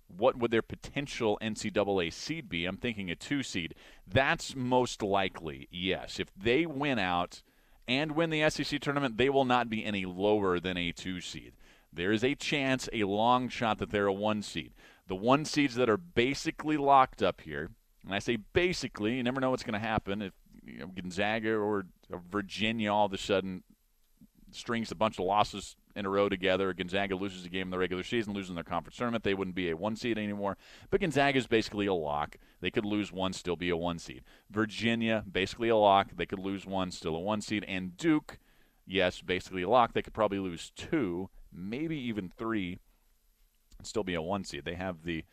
what 0.08 0.38
would 0.38 0.52
their 0.52 0.62
potential 0.62 1.38
NCAA 1.42 2.14
seed 2.14 2.50
be? 2.50 2.66
I'm 2.66 2.78
thinking 2.78 3.10
a 3.10 3.16
two 3.16 3.44
seed. 3.44 3.76
That's 4.08 4.56
most 4.56 5.02
likely, 5.02 5.68
yes. 5.72 6.20
If 6.20 6.28
they 6.36 6.66
win 6.66 7.00
out 7.00 7.42
and 7.88 8.12
win 8.12 8.30
the 8.30 8.50
SEC 8.50 8.80
tournament, 8.80 9.18
they 9.18 9.30
will 9.30 9.46
not 9.46 9.70
be 9.70 9.84
any 9.84 10.06
lower 10.06 10.60
than 10.60 10.78
a 10.78 10.92
two 10.92 11.20
seed. 11.22 11.54
There 11.92 12.12
is 12.12 12.24
a 12.24 12.36
chance, 12.36 12.90
a 12.92 13.04
long 13.04 13.50
shot, 13.50 13.78
that 13.80 13.92
they're 13.92 14.08
a 14.08 14.14
one 14.14 14.42
seed. 14.42 14.74
The 15.08 15.16
one 15.16 15.46
seeds 15.46 15.76
that 15.76 15.90
are 15.90 15.98
basically 15.98 16.78
locked 16.78 17.22
up 17.22 17.42
here, 17.42 17.72
and 18.04 18.14
I 18.14 18.20
say 18.20 18.38
basically, 18.38 19.16
you 19.16 19.24
never 19.24 19.42
know 19.42 19.52
what's 19.52 19.64
going 19.64 19.74
to 19.74 19.80
happen. 19.80 20.22
If 20.22 20.34
you 20.66 20.80
know, 20.80 20.88
Gonzaga 20.88 21.54
or 21.54 21.86
Virginia 22.32 22.92
all 22.92 23.06
of 23.06 23.14
a 23.14 23.18
sudden 23.18 23.64
strings 24.52 24.92
a 24.92 24.96
bunch 24.96 25.20
of 25.20 25.26
losses 25.26 25.76
in 25.96 26.06
a 26.06 26.10
row 26.10 26.30
together. 26.30 26.74
Gonzaga 26.74 27.16
loses 27.16 27.46
a 27.46 27.50
game 27.50 27.68
in 27.68 27.70
the 27.70 27.78
regular 27.78 28.04
season, 28.04 28.34
losing 28.34 28.56
their 28.56 28.64
conference 28.64 28.98
tournament. 28.98 29.24
They 29.24 29.34
wouldn't 29.34 29.56
be 29.56 29.70
a 29.70 29.78
one 29.78 29.96
seed 29.96 30.18
anymore. 30.18 30.58
But 30.90 31.02
Gonzaga 31.02 31.38
is 31.38 31.48
basically 31.48 31.86
a 31.86 31.94
lock. 31.94 32.38
They 32.62 32.72
could 32.72 32.86
lose 32.86 33.12
one, 33.12 33.34
still 33.34 33.56
be 33.56 33.70
a 33.70 33.78
one 33.78 34.00
seed. 34.00 34.24
Virginia, 34.50 35.24
basically 35.30 35.70
a 35.70 35.78
lock. 35.78 36.12
They 36.16 36.26
could 36.26 36.40
lose 36.40 36.66
one, 36.66 36.92
still 36.92 37.16
a 37.16 37.20
one 37.20 37.42
seed. 37.42 37.66
And 37.68 37.98
Duke, 37.98 38.40
yes, 38.86 39.22
basically 39.22 39.64
a 39.64 39.70
lock. 39.70 39.94
They 39.94 40.02
could 40.02 40.14
probably 40.14 40.40
lose 40.40 40.72
two, 40.76 41.30
maybe 41.52 41.98
even 41.98 42.30
three, 42.30 42.80
and 43.78 43.88
still 43.88 44.04
be 44.04 44.16
a 44.16 44.22
one 44.22 44.44
seed. 44.44 44.66
They 44.66 44.76
have 44.76 45.04
the 45.04 45.24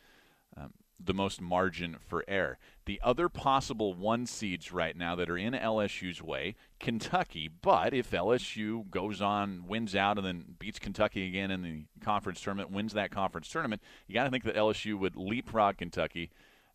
um, 0.57 0.73
the 1.05 1.13
most 1.13 1.41
margin 1.41 1.97
for 2.07 2.23
error. 2.27 2.57
The 2.85 2.99
other 3.03 3.29
possible 3.29 3.93
one 3.93 4.25
seeds 4.25 4.71
right 4.71 4.95
now 4.95 5.15
that 5.15 5.29
are 5.29 5.37
in 5.37 5.53
LSU's 5.53 6.21
way, 6.21 6.55
Kentucky. 6.79 7.49
But 7.49 7.93
if 7.93 8.11
LSU 8.11 8.89
goes 8.89 9.21
on, 9.21 9.65
wins 9.67 9.95
out, 9.95 10.17
and 10.17 10.25
then 10.25 10.55
beats 10.59 10.79
Kentucky 10.79 11.27
again 11.27 11.51
in 11.51 11.61
the 11.61 11.85
conference 12.03 12.41
tournament, 12.41 12.71
wins 12.71 12.93
that 12.93 13.11
conference 13.11 13.49
tournament, 13.49 13.81
you 14.07 14.13
got 14.13 14.25
to 14.25 14.29
think 14.29 14.43
that 14.43 14.55
LSU 14.55 14.97
would 14.99 15.15
leapfrog 15.15 15.77
Kentucky 15.77 16.31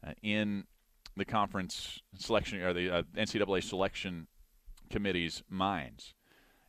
uh, 0.07 0.12
in 0.23 0.65
the 1.17 1.25
conference 1.25 2.01
selection 2.19 2.61
or 2.62 2.73
the 2.73 2.91
uh, 2.91 3.03
NCAA 3.17 3.62
selection 3.62 4.27
committee's 4.91 5.43
minds. 5.49 6.15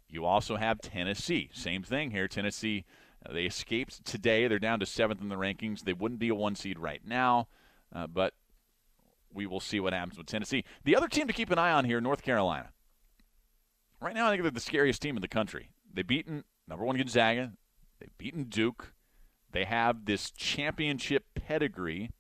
You 0.10 0.26
also 0.26 0.56
have 0.56 0.80
Tennessee. 0.80 1.50
Same 1.54 1.84
thing 1.84 2.12
here. 2.12 2.28
Tennessee, 2.28 2.86
they 3.32 3.46
escaped 3.46 4.06
today. 4.06 4.48
They're 4.48 4.60
down 4.60 4.80
to 4.80 4.86
seventh 4.86 5.22
in 5.22 5.30
the 5.30 5.36
rankings. 5.36 5.82
They 5.82 5.94
wouldn't 5.94 6.20
be 6.20 6.30
a 6.30 6.36
one 6.36 6.56
seed 6.56 6.80
right 6.80 7.02
now, 7.06 7.48
uh, 7.94 8.08
but 8.08 8.34
we 9.34 9.46
will 9.46 9.60
see 9.60 9.80
what 9.80 9.94
happens 9.94 10.18
with 10.18 10.28
Tennessee. 10.28 10.64
The 10.84 10.96
other 10.96 11.08
team 11.08 11.28
to 11.28 11.34
keep 11.34 11.52
an 11.52 11.60
eye 11.60 11.72
on 11.72 11.86
here, 11.86 12.02
North 12.02 12.24
Carolina. 12.24 12.70
Right 14.00 14.16
now, 14.16 14.28
I 14.28 14.32
think 14.32 14.44
they're 14.44 14.52
the 14.52 14.60
scariest 14.60 15.02
team 15.02 15.16
in 15.16 15.22
the 15.22 15.28
country. 15.28 15.70
They've 15.94 16.06
beaten 16.06 16.44
number 16.68 16.86
one 16.86 16.98
Gonzaga. 16.98 17.54
They've 18.00 18.18
beaten 18.18 18.46
Duke. 18.46 18.94
They 19.52 19.66
have 19.66 20.06
this 20.06 20.32
championship 20.32 21.26
pedigree 21.36 22.12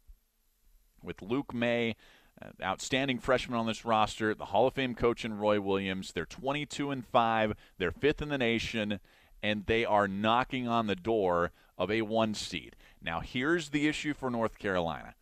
with 1.03 1.21
Luke 1.21 1.53
Maye, 1.53 1.95
uh, 2.41 2.49
outstanding 2.63 3.19
freshman 3.19 3.57
on 3.57 3.67
this 3.67 3.85
roster, 3.85 4.33
the 4.33 4.45
Hall 4.45 4.67
of 4.67 4.73
Fame 4.73 4.95
coach 4.95 5.23
in 5.23 5.37
Roy 5.37 5.59
Williams. 5.59 6.11
They're 6.13 6.25
22 6.25 6.91
and 6.91 7.05
5, 7.05 7.53
they're 7.77 7.91
fifth 7.91 8.21
in 8.21 8.29
the 8.29 8.37
nation, 8.37 8.99
and 9.41 9.65
they 9.65 9.85
are 9.85 10.07
knocking 10.07 10.67
on 10.67 10.87
the 10.87 10.95
door 10.95 11.51
of 11.77 11.91
a 11.91 12.01
one 12.01 12.33
seed. 12.33 12.75
Now, 13.01 13.19
here's 13.19 13.69
the 13.69 13.87
issue 13.87 14.13
for 14.13 14.29
North 14.29 14.57
Carolina 14.57 15.15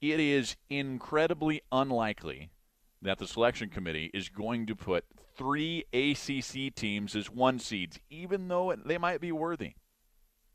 it 0.00 0.18
is 0.18 0.56
incredibly 0.68 1.62
unlikely 1.70 2.50
that 3.00 3.18
the 3.18 3.26
selection 3.26 3.68
committee 3.68 4.10
is 4.12 4.28
going 4.28 4.66
to 4.66 4.74
put 4.74 5.04
three 5.36 5.84
ACC 5.92 6.74
teams 6.74 7.14
as 7.14 7.30
one 7.30 7.58
seeds, 7.58 7.98
even 8.10 8.48
though 8.48 8.74
they 8.84 8.98
might 8.98 9.20
be 9.20 9.32
worthy. 9.32 9.74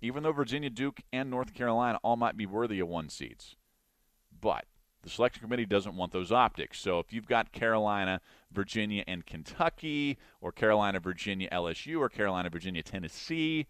Even 0.01 0.23
though 0.23 0.31
Virginia, 0.31 0.69
Duke, 0.69 0.99
and 1.11 1.29
North 1.29 1.53
Carolina 1.53 1.99
all 2.03 2.17
might 2.17 2.37
be 2.37 2.45
worthy 2.45 2.79
of 2.79 2.87
one 2.87 3.09
seeds. 3.09 3.55
But 4.39 4.65
the 5.03 5.09
selection 5.09 5.41
committee 5.41 5.65
doesn't 5.65 5.95
want 5.95 6.11
those 6.11 6.31
optics. 6.31 6.79
So 6.79 6.99
if 6.99 7.13
you've 7.13 7.27
got 7.27 7.51
Carolina, 7.51 8.21
Virginia, 8.51 9.03
and 9.07 9.25
Kentucky, 9.25 10.17
or 10.41 10.51
Carolina, 10.51 10.99
Virginia, 10.99 11.49
LSU, 11.51 11.99
or 11.99 12.09
Carolina, 12.09 12.49
Virginia, 12.49 12.83
Tennessee, 12.83 13.67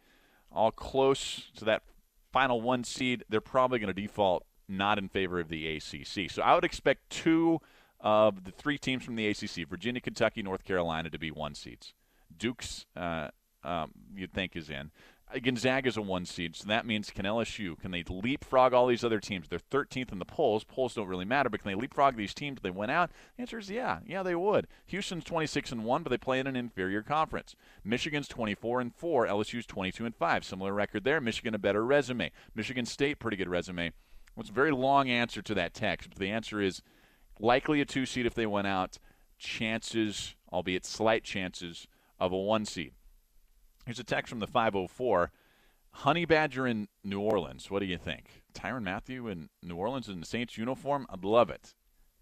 all 0.51 0.71
close 0.71 1.51
to 1.55 1.65
that 1.65 1.83
final 2.31 2.61
one 2.61 2.83
seed, 2.83 3.23
they're 3.29 3.41
probably 3.41 3.79
going 3.79 3.93
to 3.93 4.01
default 4.01 4.45
not 4.67 4.97
in 4.97 5.09
favor 5.09 5.39
of 5.39 5.49
the 5.49 5.77
ACC. 5.77 6.29
So 6.29 6.41
I 6.41 6.53
would 6.55 6.65
expect 6.65 7.09
two 7.09 7.59
of 7.99 8.43
the 8.43 8.51
three 8.51 8.77
teams 8.77 9.03
from 9.03 9.15
the 9.15 9.27
ACC, 9.27 9.67
Virginia, 9.67 10.01
Kentucky, 10.01 10.43
North 10.43 10.63
Carolina, 10.63 11.09
to 11.09 11.17
be 11.17 11.31
one 11.31 11.55
seeds. 11.55 11.93
Duke's, 12.35 12.85
uh, 12.95 13.29
um, 13.63 13.91
you'd 14.15 14.33
think, 14.33 14.55
is 14.55 14.69
in. 14.69 14.91
Gonzaga's 15.43 15.97
a 15.97 16.01
one 16.01 16.25
seed, 16.25 16.55
so 16.55 16.67
that 16.67 16.85
means 16.85 17.11
can 17.11 17.25
LSU 17.25 17.77
can 17.77 17.91
they 17.91 18.03
leapfrog 18.07 18.73
all 18.73 18.87
these 18.87 19.03
other 19.03 19.19
teams? 19.19 19.49
They're 19.49 19.59
13th 19.59 20.13
in 20.13 20.19
the 20.19 20.25
polls. 20.25 20.63
Polls 20.63 20.93
don't 20.93 21.07
really 21.07 21.25
matter, 21.25 21.49
but 21.49 21.61
can 21.61 21.71
they 21.71 21.75
leapfrog 21.75 22.15
these 22.15 22.33
teams? 22.33 22.61
They 22.61 22.69
went 22.69 22.91
out. 22.91 23.11
The 23.35 23.41
answer 23.41 23.59
is 23.59 23.69
yeah, 23.69 23.99
yeah 24.05 24.23
they 24.23 24.35
would. 24.35 24.67
Houston's 24.85 25.25
26 25.25 25.73
and 25.73 25.83
one, 25.83 26.03
but 26.03 26.11
they 26.11 26.17
play 26.17 26.39
in 26.39 26.47
an 26.47 26.55
inferior 26.55 27.03
conference. 27.03 27.55
Michigan's 27.83 28.29
24 28.29 28.79
and 28.79 28.95
four. 28.95 29.27
LSU's 29.27 29.65
22 29.65 30.05
and 30.05 30.15
five. 30.15 30.45
Similar 30.45 30.73
record 30.73 31.03
there. 31.03 31.19
Michigan 31.19 31.53
a 31.53 31.59
better 31.59 31.85
resume. 31.85 32.31
Michigan 32.55 32.85
State 32.85 33.19
pretty 33.19 33.37
good 33.37 33.49
resume. 33.49 33.91
Well, 34.35 34.41
it's 34.41 34.49
a 34.49 34.53
very 34.53 34.71
long 34.71 35.09
answer 35.09 35.41
to 35.41 35.53
that 35.55 35.73
text, 35.73 36.09
but 36.09 36.19
the 36.19 36.31
answer 36.31 36.61
is 36.61 36.81
likely 37.39 37.81
a 37.81 37.85
two 37.85 38.05
seed 38.05 38.25
if 38.25 38.33
they 38.33 38.45
went 38.45 38.67
out. 38.67 38.97
Chances, 39.37 40.35
albeit 40.53 40.85
slight 40.85 41.23
chances, 41.23 41.87
of 42.17 42.31
a 42.31 42.37
one 42.37 42.65
seed. 42.65 42.93
Here's 43.87 43.99
a 43.99 44.03
text 44.03 44.29
from 44.29 44.39
the 44.39 44.47
504. 44.47 45.31
Honey 45.91 46.25
Badger 46.25 46.67
in 46.67 46.89
New 47.05 47.21
Orleans. 47.21 47.71
What 47.71 47.79
do 47.79 47.85
you 47.85 47.97
think? 47.97 48.43
Tyrann 48.53 48.83
Mathieu 48.83 49.29
in 49.29 49.47
New 49.63 49.77
Orleans 49.77 50.09
in 50.09 50.19
the 50.19 50.25
Saints 50.25 50.57
uniform? 50.57 51.07
I'd 51.09 51.23
love 51.23 51.49
it. 51.49 51.73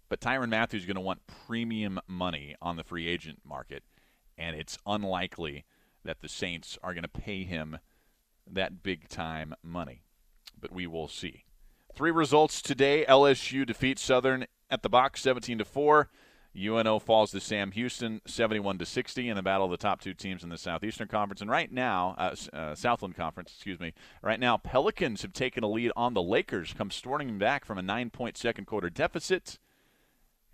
But 0.08 0.20
Tyrann 0.20 0.48
Mathieu 0.48 0.78
is 0.78 0.86
going 0.86 0.94
to 0.94 1.00
want 1.00 1.26
premium 1.26 1.98
money 2.06 2.54
on 2.62 2.76
the 2.76 2.84
free 2.84 3.08
agent 3.08 3.40
market, 3.44 3.82
and 4.38 4.54
it's 4.54 4.78
unlikely 4.86 5.64
that 6.04 6.20
the 6.20 6.28
Saints 6.28 6.78
are 6.84 6.94
going 6.94 7.02
to 7.02 7.08
pay 7.08 7.42
him 7.42 7.78
that 8.48 8.84
big 8.84 9.08
time 9.08 9.52
money. 9.60 10.04
But 10.56 10.70
we 10.70 10.86
will 10.86 11.08
see. 11.08 11.46
Three 11.96 12.12
results 12.12 12.62
today. 12.62 13.04
LSU 13.08 13.66
defeats 13.66 14.02
Southern 14.02 14.46
at 14.70 14.84
the 14.84 14.88
box 14.88 15.20
17 15.20 15.58
to 15.58 15.64
4. 15.64 16.10
UNO 16.56 16.98
falls 16.98 17.30
to 17.30 17.40
Sam 17.40 17.72
Houston 17.72 18.20
71 18.26 18.78
to 18.78 18.86
60 18.86 19.28
in 19.28 19.36
the 19.36 19.42
battle 19.42 19.66
of 19.66 19.70
the 19.70 19.76
top 19.76 20.00
two 20.00 20.14
teams 20.14 20.42
in 20.42 20.48
the 20.48 20.58
Southeastern 20.58 21.08
Conference. 21.08 21.40
And 21.40 21.50
right 21.50 21.70
now, 21.70 22.14
uh, 22.18 22.34
uh, 22.52 22.74
Southland 22.74 23.14
Conference, 23.14 23.52
excuse 23.54 23.78
me. 23.78 23.92
Right 24.22 24.40
now, 24.40 24.56
Pelicans 24.56 25.22
have 25.22 25.32
taken 25.32 25.62
a 25.62 25.68
lead 25.68 25.92
on 25.96 26.14
the 26.14 26.22
Lakers, 26.22 26.72
come 26.72 26.90
storming 26.90 27.38
back 27.38 27.64
from 27.64 27.78
a 27.78 27.82
nine-point 27.82 28.36
second 28.36 28.66
quarter 28.66 28.90
deficit, 28.90 29.58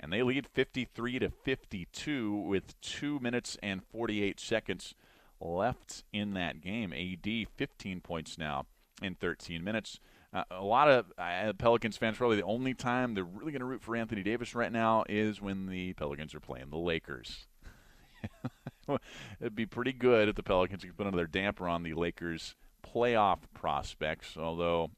and 0.00 0.12
they 0.12 0.22
lead 0.22 0.46
53 0.46 1.20
to 1.20 1.30
52 1.30 2.36
with 2.36 2.80
two 2.80 3.20
minutes 3.20 3.56
and 3.62 3.82
48 3.84 4.40
seconds 4.40 4.94
left 5.40 6.04
in 6.12 6.34
that 6.34 6.60
game. 6.60 6.92
AD 6.92 7.48
15 7.56 8.00
points 8.00 8.38
now 8.38 8.66
in 9.00 9.14
13 9.14 9.62
minutes. 9.62 10.00
Uh, 10.32 10.44
a 10.50 10.64
lot 10.64 10.88
of 10.88 11.12
uh, 11.18 11.52
Pelicans 11.58 11.96
fans 11.96 12.16
probably 12.16 12.36
the 12.36 12.42
only 12.44 12.72
time 12.72 13.14
they're 13.14 13.24
really 13.24 13.52
going 13.52 13.60
to 13.60 13.66
root 13.66 13.82
for 13.82 13.94
Anthony 13.94 14.22
Davis 14.22 14.54
right 14.54 14.72
now 14.72 15.04
is 15.08 15.42
when 15.42 15.66
the 15.66 15.92
Pelicans 15.92 16.34
are 16.34 16.40
playing 16.40 16.70
the 16.70 16.78
Lakers. 16.78 17.46
It'd 19.40 19.54
be 19.54 19.66
pretty 19.66 19.92
good 19.92 20.28
if 20.28 20.36
the 20.36 20.42
Pelicans 20.42 20.84
could 20.84 20.96
put 20.96 21.06
another 21.06 21.26
damper 21.26 21.68
on 21.68 21.82
the 21.82 21.92
Lakers' 21.94 22.54
playoff 22.82 23.40
prospects. 23.52 24.36
Although 24.38 24.90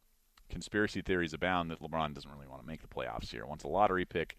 conspiracy 0.49 1.03
theories 1.03 1.35
abound 1.35 1.71
that 1.71 1.81
LeBron 1.81 2.15
doesn't 2.15 2.31
really 2.31 2.47
want 2.47 2.63
to 2.63 2.67
make 2.67 2.83
the 2.83 2.89
playoffs 2.89 3.31
here. 3.31 3.45
Wants 3.45 3.65
a 3.65 3.69
lottery 3.69 4.05
pick, 4.05 4.37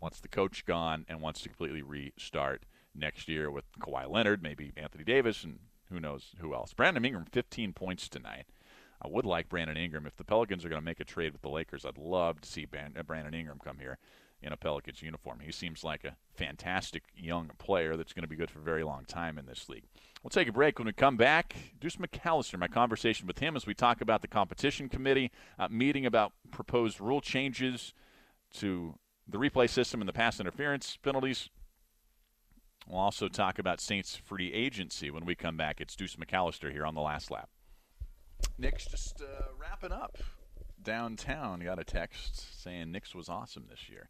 wants 0.00 0.20
the 0.20 0.28
coach 0.28 0.64
gone, 0.64 1.04
and 1.08 1.20
wants 1.20 1.40
to 1.42 1.48
completely 1.48 1.82
restart 1.82 2.64
next 2.94 3.28
year 3.28 3.50
with 3.50 3.64
Kawhi 3.80 4.08
Leonard, 4.08 4.42
maybe 4.42 4.72
Anthony 4.76 5.04
Davis, 5.04 5.42
and 5.44 5.58
who 5.90 5.98
knows 5.98 6.34
who 6.40 6.54
else. 6.54 6.72
Brandon 6.72 7.04
Ingram, 7.04 7.26
15 7.30 7.72
points 7.72 8.08
tonight. 8.08 8.46
I 9.02 9.08
would 9.08 9.26
like 9.26 9.48
Brandon 9.48 9.76
Ingram. 9.76 10.06
If 10.06 10.16
the 10.16 10.24
Pelicans 10.24 10.64
are 10.64 10.68
going 10.68 10.80
to 10.80 10.84
make 10.84 11.00
a 11.00 11.04
trade 11.04 11.32
with 11.32 11.42
the 11.42 11.48
Lakers, 11.48 11.84
I'd 11.84 11.98
love 11.98 12.40
to 12.40 12.48
see 12.48 12.66
uh, 12.72 13.02
Brandon 13.02 13.34
Ingram 13.34 13.60
come 13.62 13.78
here 13.78 13.98
in 14.42 14.52
a 14.52 14.56
Pelicans 14.56 15.02
uniform. 15.02 15.40
He 15.40 15.52
seems 15.52 15.82
like 15.82 16.04
a 16.04 16.16
fantastic 16.34 17.04
young 17.16 17.50
player 17.58 17.96
that's 17.96 18.12
going 18.12 18.22
to 18.22 18.28
be 18.28 18.36
good 18.36 18.50
for 18.50 18.58
a 18.58 18.62
very 18.62 18.84
long 18.84 19.04
time 19.04 19.38
in 19.38 19.46
this 19.46 19.68
league. 19.68 19.84
We'll 20.22 20.30
take 20.30 20.48
a 20.48 20.52
break. 20.52 20.78
When 20.78 20.86
we 20.86 20.92
come 20.92 21.16
back, 21.16 21.56
Deuce 21.80 21.96
McAllister, 21.96 22.58
my 22.58 22.68
conversation 22.68 23.26
with 23.26 23.38
him 23.38 23.56
as 23.56 23.66
we 23.66 23.74
talk 23.74 24.00
about 24.00 24.22
the 24.22 24.28
competition 24.28 24.88
committee 24.88 25.30
uh, 25.58 25.68
meeting 25.70 26.04
about 26.06 26.32
proposed 26.50 27.00
rule 27.00 27.20
changes 27.20 27.94
to 28.54 28.98
the 29.28 29.38
replay 29.38 29.68
system 29.68 30.00
and 30.00 30.08
the 30.08 30.12
pass 30.12 30.38
interference 30.38 30.96
penalties. 31.02 31.48
We'll 32.86 33.00
also 33.00 33.28
talk 33.28 33.58
about 33.58 33.80
Saints 33.80 34.14
free 34.16 34.52
agency 34.52 35.10
when 35.10 35.24
we 35.24 35.34
come 35.34 35.56
back. 35.56 35.80
It's 35.80 35.96
Deuce 35.96 36.16
McAllister 36.16 36.70
here 36.70 36.86
on 36.86 36.94
the 36.94 37.00
last 37.00 37.30
lap. 37.30 37.48
Nyx 38.60 38.90
just 38.90 39.20
uh, 39.20 39.48
wrapping 39.60 39.92
up 39.92 40.16
downtown. 40.82 41.60
Got 41.60 41.78
a 41.78 41.84
text 41.84 42.62
saying 42.62 42.88
Nyx 42.88 43.14
was 43.14 43.28
awesome 43.28 43.66
this 43.68 43.90
year. 43.90 44.08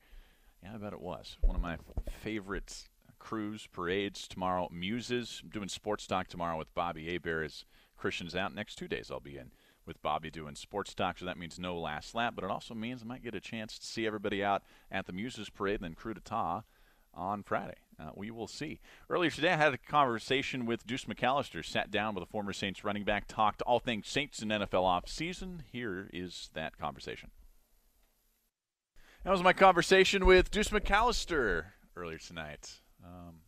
Yeah, 0.63 0.75
I 0.75 0.79
bet 0.79 0.93
it 0.93 1.01
was. 1.01 1.37
One 1.41 1.57
of 1.57 1.63
my 1.63 1.79
favorite 2.23 2.85
crews, 3.19 3.67
parades 3.73 4.29
tomorrow. 4.29 4.69
Muses. 4.71 5.41
I'm 5.43 5.51
doing 5.51 5.69
sports 5.69 6.07
talk 6.07 6.29
tomorrow 6.29 6.57
with 6.57 6.73
Bobby 6.75 7.07
Hebert 7.13 7.47
as 7.47 7.65
Christian's 7.97 8.37
out. 8.37 8.55
Next 8.55 8.77
two 8.77 8.87
days 8.87 9.11
I'll 9.11 9.19
be 9.19 9.37
in 9.37 9.51
with 9.85 10.01
Bobby 10.03 10.31
doing 10.31 10.55
sports 10.55 10.95
talk, 10.95 11.19
so 11.19 11.25
that 11.25 11.39
means 11.39 11.59
no 11.59 11.79
last 11.79 12.15
lap, 12.15 12.35
but 12.37 12.45
it 12.45 12.51
also 12.51 12.75
means 12.75 13.03
I 13.03 13.07
might 13.07 13.23
get 13.23 13.37
a 13.37 13.41
chance 13.41 13.79
to 13.79 13.87
see 13.87 14.07
everybody 14.07 14.43
out 14.43 14.63
at 14.91 15.07
the 15.07 15.13
Muses 15.13 15.49
parade 15.49 15.81
and 15.81 15.85
then 15.85 15.95
Krewe 15.95 16.15
d'Etat 16.15 16.63
on 17.16 17.42
Friday. 17.42 17.76
Uh, 17.98 18.11
we 18.14 18.31
will 18.31 18.46
see. 18.46 18.79
Earlier 19.09 19.31
today, 19.31 19.52
I 19.52 19.57
had 19.57 19.72
a 19.72 19.79
conversation 19.79 20.66
with 20.66 20.87
Deuce 20.87 21.07
McAllister. 21.07 21.64
Sat 21.64 21.90
down 21.90 22.14
with 22.14 22.22
a 22.22 22.26
former 22.26 22.52
Saints 22.52 22.85
running 22.85 23.05
back, 23.05 23.26
talked 23.26 23.62
all 23.62 23.81
things 23.81 24.07
Saints 24.07 24.40
and 24.40 24.50
NFL 24.50 24.83
off 24.83 25.09
season. 25.09 25.62
Here 25.72 26.11
is 26.12 26.50
that 26.55 26.76
conversation. 26.76 27.31
That 29.24 29.31
was 29.31 29.42
my 29.42 29.55
conversation 29.55 30.26
with 30.26 30.50
Deuce 30.50 30.68
McAllister 30.68 31.64
earlier 31.96 32.18
tonight. 32.18 32.81
Um, 33.05 33.40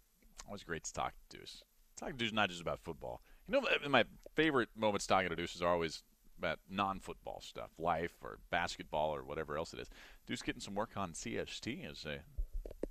always 0.46 0.64
great 0.64 0.84
to 0.84 0.92
talk 0.92 1.12
to 1.30 1.38
Deuce. 1.38 1.62
Talking 1.96 2.16
to 2.16 2.24
Deuce 2.24 2.32
not 2.32 2.48
just 2.48 2.62
about 2.62 2.80
football. 2.80 3.20
You 3.46 3.60
know, 3.60 3.88
my 3.88 4.04
favorite 4.34 4.70
moments 4.76 5.06
talking 5.06 5.28
to 5.28 5.36
Deuce 5.36 5.54
is 5.54 5.62
always 5.62 6.02
about 6.38 6.58
non-football 6.70 7.40
stuff, 7.42 7.70
life 7.78 8.14
or 8.22 8.38
basketball 8.50 9.14
or 9.14 9.24
whatever 9.24 9.58
else 9.58 9.72
it 9.74 9.80
is. 9.80 9.88
Deuce 10.26 10.42
getting 10.42 10.60
some 10.60 10.74
work 10.74 10.96
on 10.96 11.12
CST 11.12 11.88
as 11.88 12.04
a 12.06 12.20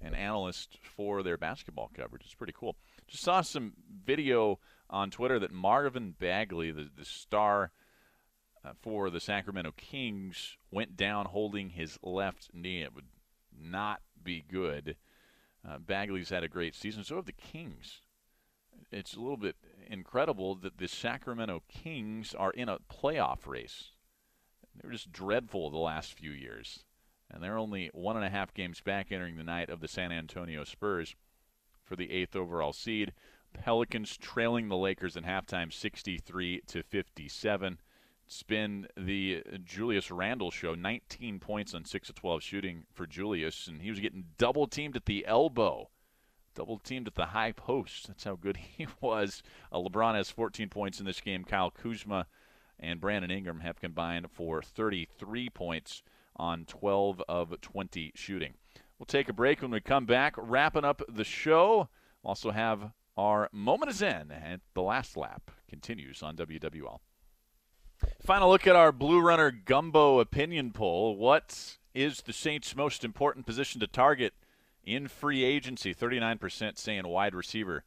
an 0.01 0.13
analyst 0.13 0.77
for 0.95 1.23
their 1.23 1.37
basketball 1.37 1.91
coverage. 1.93 2.23
It's 2.25 2.33
pretty 2.33 2.53
cool. 2.55 2.75
Just 3.07 3.23
saw 3.23 3.41
some 3.41 3.73
video 4.05 4.59
on 4.89 5.11
Twitter 5.11 5.39
that 5.39 5.51
Marvin 5.51 6.15
Bagley, 6.17 6.71
the, 6.71 6.89
the 6.95 7.05
star 7.05 7.71
uh, 8.63 8.71
for 8.81 9.09
the 9.09 9.19
Sacramento 9.19 9.73
Kings, 9.75 10.57
went 10.71 10.95
down 10.95 11.25
holding 11.25 11.69
his 11.69 11.97
left 12.01 12.49
knee. 12.53 12.81
It 12.81 12.93
would 12.93 13.07
not 13.59 14.01
be 14.21 14.43
good. 14.49 14.95
Uh, 15.67 15.77
Bagley's 15.79 16.29
had 16.29 16.43
a 16.43 16.49
great 16.49 16.75
season. 16.75 17.03
So 17.03 17.15
have 17.15 17.25
the 17.25 17.31
Kings. 17.31 18.01
It's 18.91 19.15
a 19.15 19.19
little 19.19 19.37
bit 19.37 19.55
incredible 19.89 20.55
that 20.55 20.77
the 20.77 20.87
Sacramento 20.87 21.63
Kings 21.67 22.33
are 22.33 22.51
in 22.51 22.69
a 22.69 22.79
playoff 22.79 23.47
race. 23.47 23.91
They 24.75 24.87
were 24.87 24.93
just 24.93 25.11
dreadful 25.11 25.69
the 25.69 25.77
last 25.77 26.13
few 26.13 26.31
years. 26.31 26.83
And 27.31 27.43
they're 27.43 27.57
only 27.57 27.89
one 27.93 28.15
and 28.15 28.25
a 28.25 28.29
half 28.29 28.53
games 28.53 28.81
back 28.81 29.11
entering 29.11 29.37
the 29.37 29.43
night 29.43 29.69
of 29.69 29.81
the 29.81 29.87
San 29.87 30.11
Antonio 30.11 30.63
Spurs 30.63 31.15
for 31.83 31.95
the 31.95 32.11
eighth 32.11 32.35
overall 32.35 32.73
seed. 32.73 33.13
Pelicans 33.53 34.17
trailing 34.17 34.67
the 34.67 34.77
Lakers 34.77 35.15
in 35.15 35.23
halftime 35.23 35.71
63 35.71 36.61
to 36.67 36.83
57. 36.83 37.79
It's 38.25 38.43
been 38.43 38.87
the 38.97 39.41
Julius 39.63 40.11
Randle 40.11 40.51
show, 40.51 40.75
19 40.75 41.39
points 41.39 41.73
on 41.73 41.85
6 41.85 42.09
of 42.09 42.15
12 42.15 42.43
shooting 42.43 42.83
for 42.91 43.07
Julius, 43.07 43.67
and 43.67 43.81
he 43.81 43.89
was 43.89 44.01
getting 44.01 44.25
double 44.37 44.67
teamed 44.67 44.97
at 44.97 45.05
the 45.05 45.25
elbow, 45.25 45.89
double 46.53 46.77
teamed 46.77 47.07
at 47.07 47.15
the 47.15 47.27
high 47.27 47.53
post. 47.53 48.07
That's 48.07 48.25
how 48.25 48.35
good 48.35 48.57
he 48.77 48.87
was. 48.99 49.41
Uh, 49.71 49.77
LeBron 49.77 50.15
has 50.15 50.29
14 50.29 50.67
points 50.69 50.99
in 50.99 51.05
this 51.05 51.21
game. 51.21 51.45
Kyle 51.45 51.71
Kuzma 51.71 52.27
and 52.79 52.99
Brandon 52.99 53.31
Ingram 53.31 53.61
have 53.61 53.79
combined 53.79 54.29
for 54.29 54.61
33 54.61 55.49
points 55.49 56.03
on 56.37 56.65
12 56.65 57.21
of 57.27 57.59
20 57.61 58.11
shooting. 58.15 58.53
We'll 58.97 59.05
take 59.05 59.29
a 59.29 59.33
break 59.33 59.61
when 59.61 59.71
we 59.71 59.81
come 59.81 60.05
back, 60.05 60.35
wrapping 60.37 60.85
up 60.85 61.01
the 61.07 61.23
show. 61.23 61.89
We'll 62.23 62.29
also 62.29 62.51
have 62.51 62.91
our 63.15 63.49
moment 63.51 63.89
of 63.89 63.95
zen 63.97 64.31
and 64.31 64.61
the 64.73 64.81
last 64.81 65.17
lap 65.17 65.51
continues 65.67 66.21
on 66.23 66.35
WWL. 66.35 66.99
Final 68.21 68.49
look 68.49 68.67
at 68.67 68.75
our 68.75 68.91
Blue 68.91 69.19
Runner 69.19 69.51
Gumbo 69.51 70.19
opinion 70.19 70.71
poll. 70.71 71.15
What 71.15 71.77
is 71.95 72.21
the 72.21 72.33
Saints' 72.33 72.75
most 72.75 73.03
important 73.03 73.45
position 73.45 73.79
to 73.81 73.87
target 73.87 74.33
in 74.83 75.07
free 75.07 75.43
agency? 75.43 75.93
39% 75.93 76.77
saying 76.77 77.07
wide 77.07 77.33
receiver, 77.33 77.83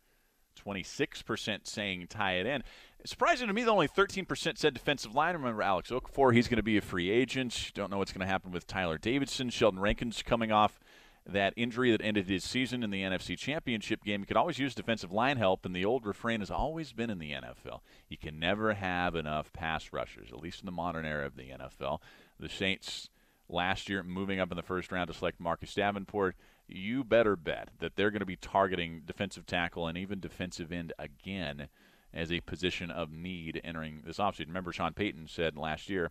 26% 0.59 1.67
saying 1.67 2.07
tight 2.09 2.47
end. 2.47 2.65
Surprising 3.05 3.49
to 3.49 3.55
me 3.55 3.63
that 3.63 3.71
only 3.71 3.89
13% 3.89 4.59
said 4.59 4.75
defensive 4.75 5.15
line. 5.15 5.35
Remember 5.35 5.63
Alex 5.63 5.91
Okafor, 5.91 6.35
he's 6.35 6.49
going 6.49 6.57
to 6.57 6.63
be 6.63 6.77
a 6.77 6.83
free 6.83 7.11
agent. 7.11 7.73
Don't 7.75 7.91
know 7.91 7.99
what's 7.99 8.13
going 8.13 8.27
to 8.27 8.31
happen 8.31 8.53
with 8.53 8.67
Tyeler 8.67 9.01
Davison. 9.01 9.51
Sheldon 9.51 9.81
Rankins 9.81 10.23
coming 10.23 10.53
off 10.53 10.79
that 11.27 11.55
injury 11.57 11.91
that 11.91 12.03
ended 12.03 12.29
his 12.29 12.45
season 12.45 12.83
in 12.83 12.91
the 12.91 13.03
NFC 13.03 13.39
Championship 13.39 14.05
game. 14.05 14.21
You 14.21 14.27
could 14.27 14.37
always 14.37 14.59
use 14.59 14.75
defensive 14.75 15.13
line 15.13 15.37
help, 15.37 15.65
and 15.65 15.75
the 15.75 15.85
old 15.85 16.07
refrain 16.07 16.41
has 16.41 16.51
always 16.51 16.93
been 16.93 17.11
in 17.11 17.19
the 17.19 17.33
NFL 17.33 17.81
you 18.11 18.19
can 18.19 18.39
never 18.39 18.75
have 18.75 19.15
enough 19.15 19.53
pass 19.53 19.93
rushers, 19.93 20.31
at 20.33 20.41
least 20.41 20.61
in 20.61 20.67
the 20.67 20.73
modern 20.73 21.07
era 21.07 21.25
of 21.25 21.37
the 21.37 21.51
NFL. 21.51 22.01
The 22.39 22.49
Saints 22.49 23.09
last 23.49 23.89
year 23.89 24.03
moving 24.03 24.41
up 24.41 24.51
in 24.51 24.57
the 24.57 24.63
first 24.63 24.93
round 24.93 25.09
to 25.09 25.15
select 25.15 25.41
Marcus 25.41 25.75
Davenport. 25.75 26.37
You 26.67 27.05
better 27.05 27.37
bet 27.37 27.71
that 27.79 27.97
they're 27.97 28.11
going 28.11 28.21
to 28.21 28.27
be 28.27 28.37
targeting 28.37 29.03
defensive 29.07 29.47
tackle 29.47 29.87
and 29.87 29.97
even 29.97 30.21
defensive 30.21 30.73
end 30.73 30.93
again 30.99 31.69
as 32.13 32.33
a 32.33 32.41
position 32.41 32.91
of 32.91 33.13
need 33.13 33.61
entering 33.63 34.03
this 34.05 34.19
offseason. 34.19 34.49
Remember, 34.49 34.73
Sean 34.73 34.93
Payton 34.93 35.29
said 35.29 35.57
last 35.57 35.89
year, 35.89 36.11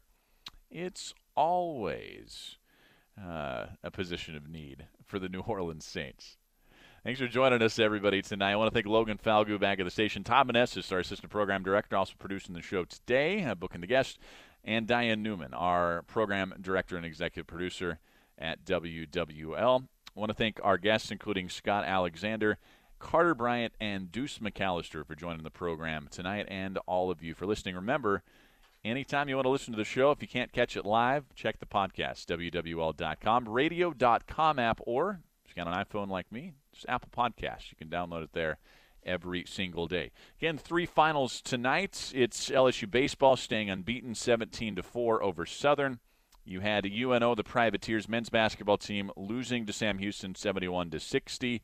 it's 0.69 1.13
always 1.35 2.57
uh, 3.21 3.67
a 3.83 3.91
position 3.91 4.35
of 4.35 4.47
need 4.47 4.85
for 5.05 5.19
the 5.19 5.29
New 5.29 5.41
Orleans 5.41 5.85
Saints. 5.85 6.37
Thanks 7.03 7.19
for 7.19 7.27
joining 7.27 7.61
us, 7.61 7.79
everybody, 7.79 8.21
tonight. 8.21 8.51
I 8.51 8.55
want 8.57 8.69
to 8.69 8.73
thank 8.73 8.85
Logan 8.85 9.17
Falgu 9.17 9.57
back 9.57 9.79
at 9.79 9.85
the 9.85 9.91
station. 9.91 10.23
Todd 10.23 10.49
Maness 10.49 10.91
our 10.91 10.99
assistant 10.99 11.31
program 11.31 11.63
director, 11.63 11.95
also 11.95 12.13
producing 12.19 12.53
the 12.53 12.61
show 12.61 12.83
today, 12.83 13.43
uh, 13.45 13.55
booking 13.55 13.81
the 13.81 13.87
guest, 13.87 14.19
and 14.65 14.85
Diane 14.85 15.23
Newman, 15.23 15.53
our 15.53 16.01
program 16.03 16.53
director 16.59 16.97
and 16.97 17.05
executive 17.05 17.47
producer 17.47 17.99
at 18.37 18.65
WWL. 18.65 19.87
I 20.15 20.19
want 20.19 20.29
to 20.29 20.35
thank 20.35 20.59
our 20.61 20.77
guests, 20.77 21.09
including 21.09 21.47
Scott 21.47 21.85
Alexander, 21.85 22.57
Carter 22.99 23.33
Bryant, 23.33 23.73
and 23.79 24.11
Deuce 24.11 24.39
McAllister 24.39 25.05
for 25.05 25.15
joining 25.15 25.43
the 25.43 25.49
program 25.49 26.07
tonight, 26.11 26.45
and 26.49 26.77
all 26.85 27.09
of 27.09 27.23
you 27.23 27.33
for 27.33 27.45
listening. 27.45 27.75
Remember, 27.75 28.23
Anytime 28.83 29.27
you 29.27 29.35
want 29.35 29.45
to 29.45 29.49
listen 29.49 29.73
to 29.73 29.77
the 29.77 29.83
show, 29.83 30.11
if 30.11 30.21
you 30.21 30.27
can't 30.27 30.53
catch 30.53 30.77
it 30.77 30.85
live, 30.85 31.25
check 31.35 31.59
the 31.59 31.65
podcast, 31.65 32.27
WWL.com, 32.27 33.49
radio.com 33.49 34.57
app, 34.57 34.79
or 34.85 35.19
if 35.43 35.51
you 35.51 35.61
got 35.61 35.67
an 35.67 35.83
iPhone 35.83 36.09
like 36.09 36.31
me, 36.31 36.53
just 36.71 36.85
Apple 36.87 37.09
Podcasts. 37.15 37.71
You 37.71 37.77
can 37.77 37.89
download 37.89 38.23
it 38.23 38.31
there 38.31 38.57
every 39.05 39.43
single 39.45 39.87
day. 39.87 40.11
Again, 40.39 40.57
three 40.57 40.85
finals 40.85 41.41
tonight. 41.41 42.13
It's 42.15 42.49
LSU 42.49 42.89
baseball 42.89 43.35
staying 43.35 43.69
unbeaten 43.69 44.15
17 44.15 44.77
to 44.77 44.83
4 44.83 45.23
over 45.23 45.45
Southern. 45.45 45.99
You 46.45 46.61
had 46.61 46.85
UNO, 46.85 47.35
the 47.35 47.43
Privateers 47.43 48.07
men's 48.07 48.29
basketball 48.29 48.77
team, 48.77 49.11
losing 49.17 49.65
to 49.65 49.73
Sam 49.73 49.97
Houston 49.97 50.35
71 50.35 50.91
to 50.91 51.01
60. 51.01 51.61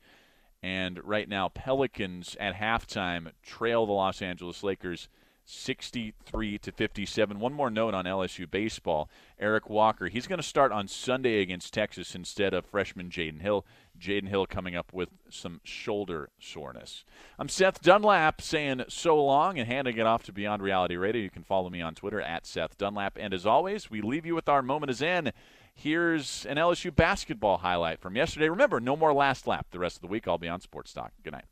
And 0.66 1.00
right 1.04 1.28
now, 1.28 1.48
Pelicans 1.48 2.36
at 2.40 2.56
halftime 2.56 3.30
trail 3.40 3.86
the 3.86 3.92
Los 3.92 4.20
Angeles 4.20 4.64
Lakers 4.64 5.08
63 5.44 6.58
to 6.58 6.72
57. 6.72 7.38
One 7.38 7.52
more 7.52 7.70
note 7.70 7.94
on 7.94 8.04
LSU 8.04 8.50
baseball. 8.50 9.08
Eric 9.38 9.70
Walker, 9.70 10.08
he's 10.08 10.26
going 10.26 10.40
to 10.40 10.42
start 10.42 10.72
on 10.72 10.88
Sunday 10.88 11.40
against 11.40 11.72
Texas 11.72 12.16
instead 12.16 12.52
of 12.52 12.66
freshman 12.66 13.10
Jaden 13.10 13.42
Hill. 13.42 13.64
Jaden 13.96 14.26
Hill 14.26 14.44
coming 14.44 14.74
up 14.74 14.92
with 14.92 15.10
some 15.30 15.60
shoulder 15.62 16.30
soreness. 16.40 17.04
I'm 17.38 17.48
Seth 17.48 17.80
Dunlap 17.80 18.40
saying 18.40 18.86
so 18.88 19.24
long 19.24 19.60
and 19.60 19.68
handing 19.68 19.98
it 19.98 20.06
off 20.06 20.24
to 20.24 20.32
Beyond 20.32 20.62
Reality 20.62 20.96
Radio. 20.96 21.22
You 21.22 21.30
can 21.30 21.44
follow 21.44 21.70
me 21.70 21.80
on 21.80 21.94
Twitter 21.94 22.20
at 22.20 22.44
Seth 22.44 22.76
Dunlap. 22.76 23.18
And 23.20 23.32
as 23.32 23.46
always, 23.46 23.88
we 23.88 24.00
leave 24.00 24.26
you 24.26 24.34
with 24.34 24.48
our 24.48 24.62
moment 24.62 24.90
is 24.90 24.96
zen. 24.96 25.32
Here's 25.78 26.46
an 26.46 26.56
LSU 26.56 26.94
basketball 26.94 27.58
highlight 27.58 28.00
from 28.00 28.16
yesterday. 28.16 28.48
Remember, 28.48 28.80
no 28.80 28.96
more 28.96 29.12
last 29.12 29.46
lap 29.46 29.66
the 29.70 29.78
rest 29.78 29.96
of 29.96 30.00
the 30.00 30.06
week. 30.06 30.26
I'll 30.26 30.38
be 30.38 30.48
on 30.48 30.62
Sports 30.62 30.92
Talk. 30.94 31.12
Good 31.22 31.34
night. 31.34 31.44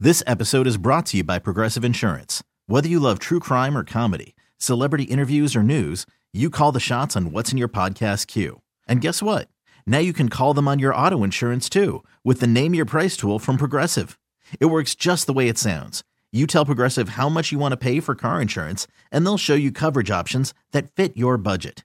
This 0.00 0.22
episode 0.26 0.66
is 0.66 0.78
brought 0.78 1.04
to 1.06 1.18
you 1.18 1.24
by 1.24 1.38
Progressive 1.38 1.84
Insurance. 1.84 2.42
Whether 2.66 2.88
you 2.88 2.98
love 2.98 3.18
true 3.18 3.40
crime 3.40 3.76
or 3.76 3.84
comedy, 3.84 4.34
celebrity 4.56 5.04
interviews 5.04 5.54
or 5.54 5.62
news, 5.62 6.06
you 6.32 6.48
call 6.48 6.72
the 6.72 6.80
shots 6.80 7.14
on 7.14 7.30
what's 7.30 7.52
in 7.52 7.58
your 7.58 7.68
podcast 7.68 8.26
queue. 8.26 8.62
And 8.86 9.02
guess 9.02 9.22
what? 9.22 9.48
Now 9.86 9.98
you 9.98 10.14
can 10.14 10.30
call 10.30 10.54
them 10.54 10.66
on 10.66 10.78
your 10.78 10.94
auto 10.94 11.22
insurance 11.22 11.68
too 11.68 12.02
with 12.24 12.40
the 12.40 12.46
Name 12.46 12.74
Your 12.74 12.86
Price 12.86 13.18
tool 13.18 13.38
from 13.38 13.58
Progressive. 13.58 14.18
It 14.60 14.66
works 14.66 14.94
just 14.94 15.26
the 15.26 15.34
way 15.34 15.46
it 15.46 15.58
sounds. 15.58 16.04
You 16.32 16.46
tell 16.46 16.64
Progressive 16.64 17.10
how 17.10 17.28
much 17.28 17.52
you 17.52 17.58
want 17.58 17.72
to 17.72 17.76
pay 17.78 18.00
for 18.00 18.14
car 18.14 18.40
insurance, 18.40 18.86
and 19.12 19.24
they'll 19.26 19.38
show 19.38 19.54
you 19.54 19.72
coverage 19.72 20.10
options 20.10 20.54
that 20.72 20.94
fit 20.94 21.16
your 21.16 21.36
budget. 21.38 21.84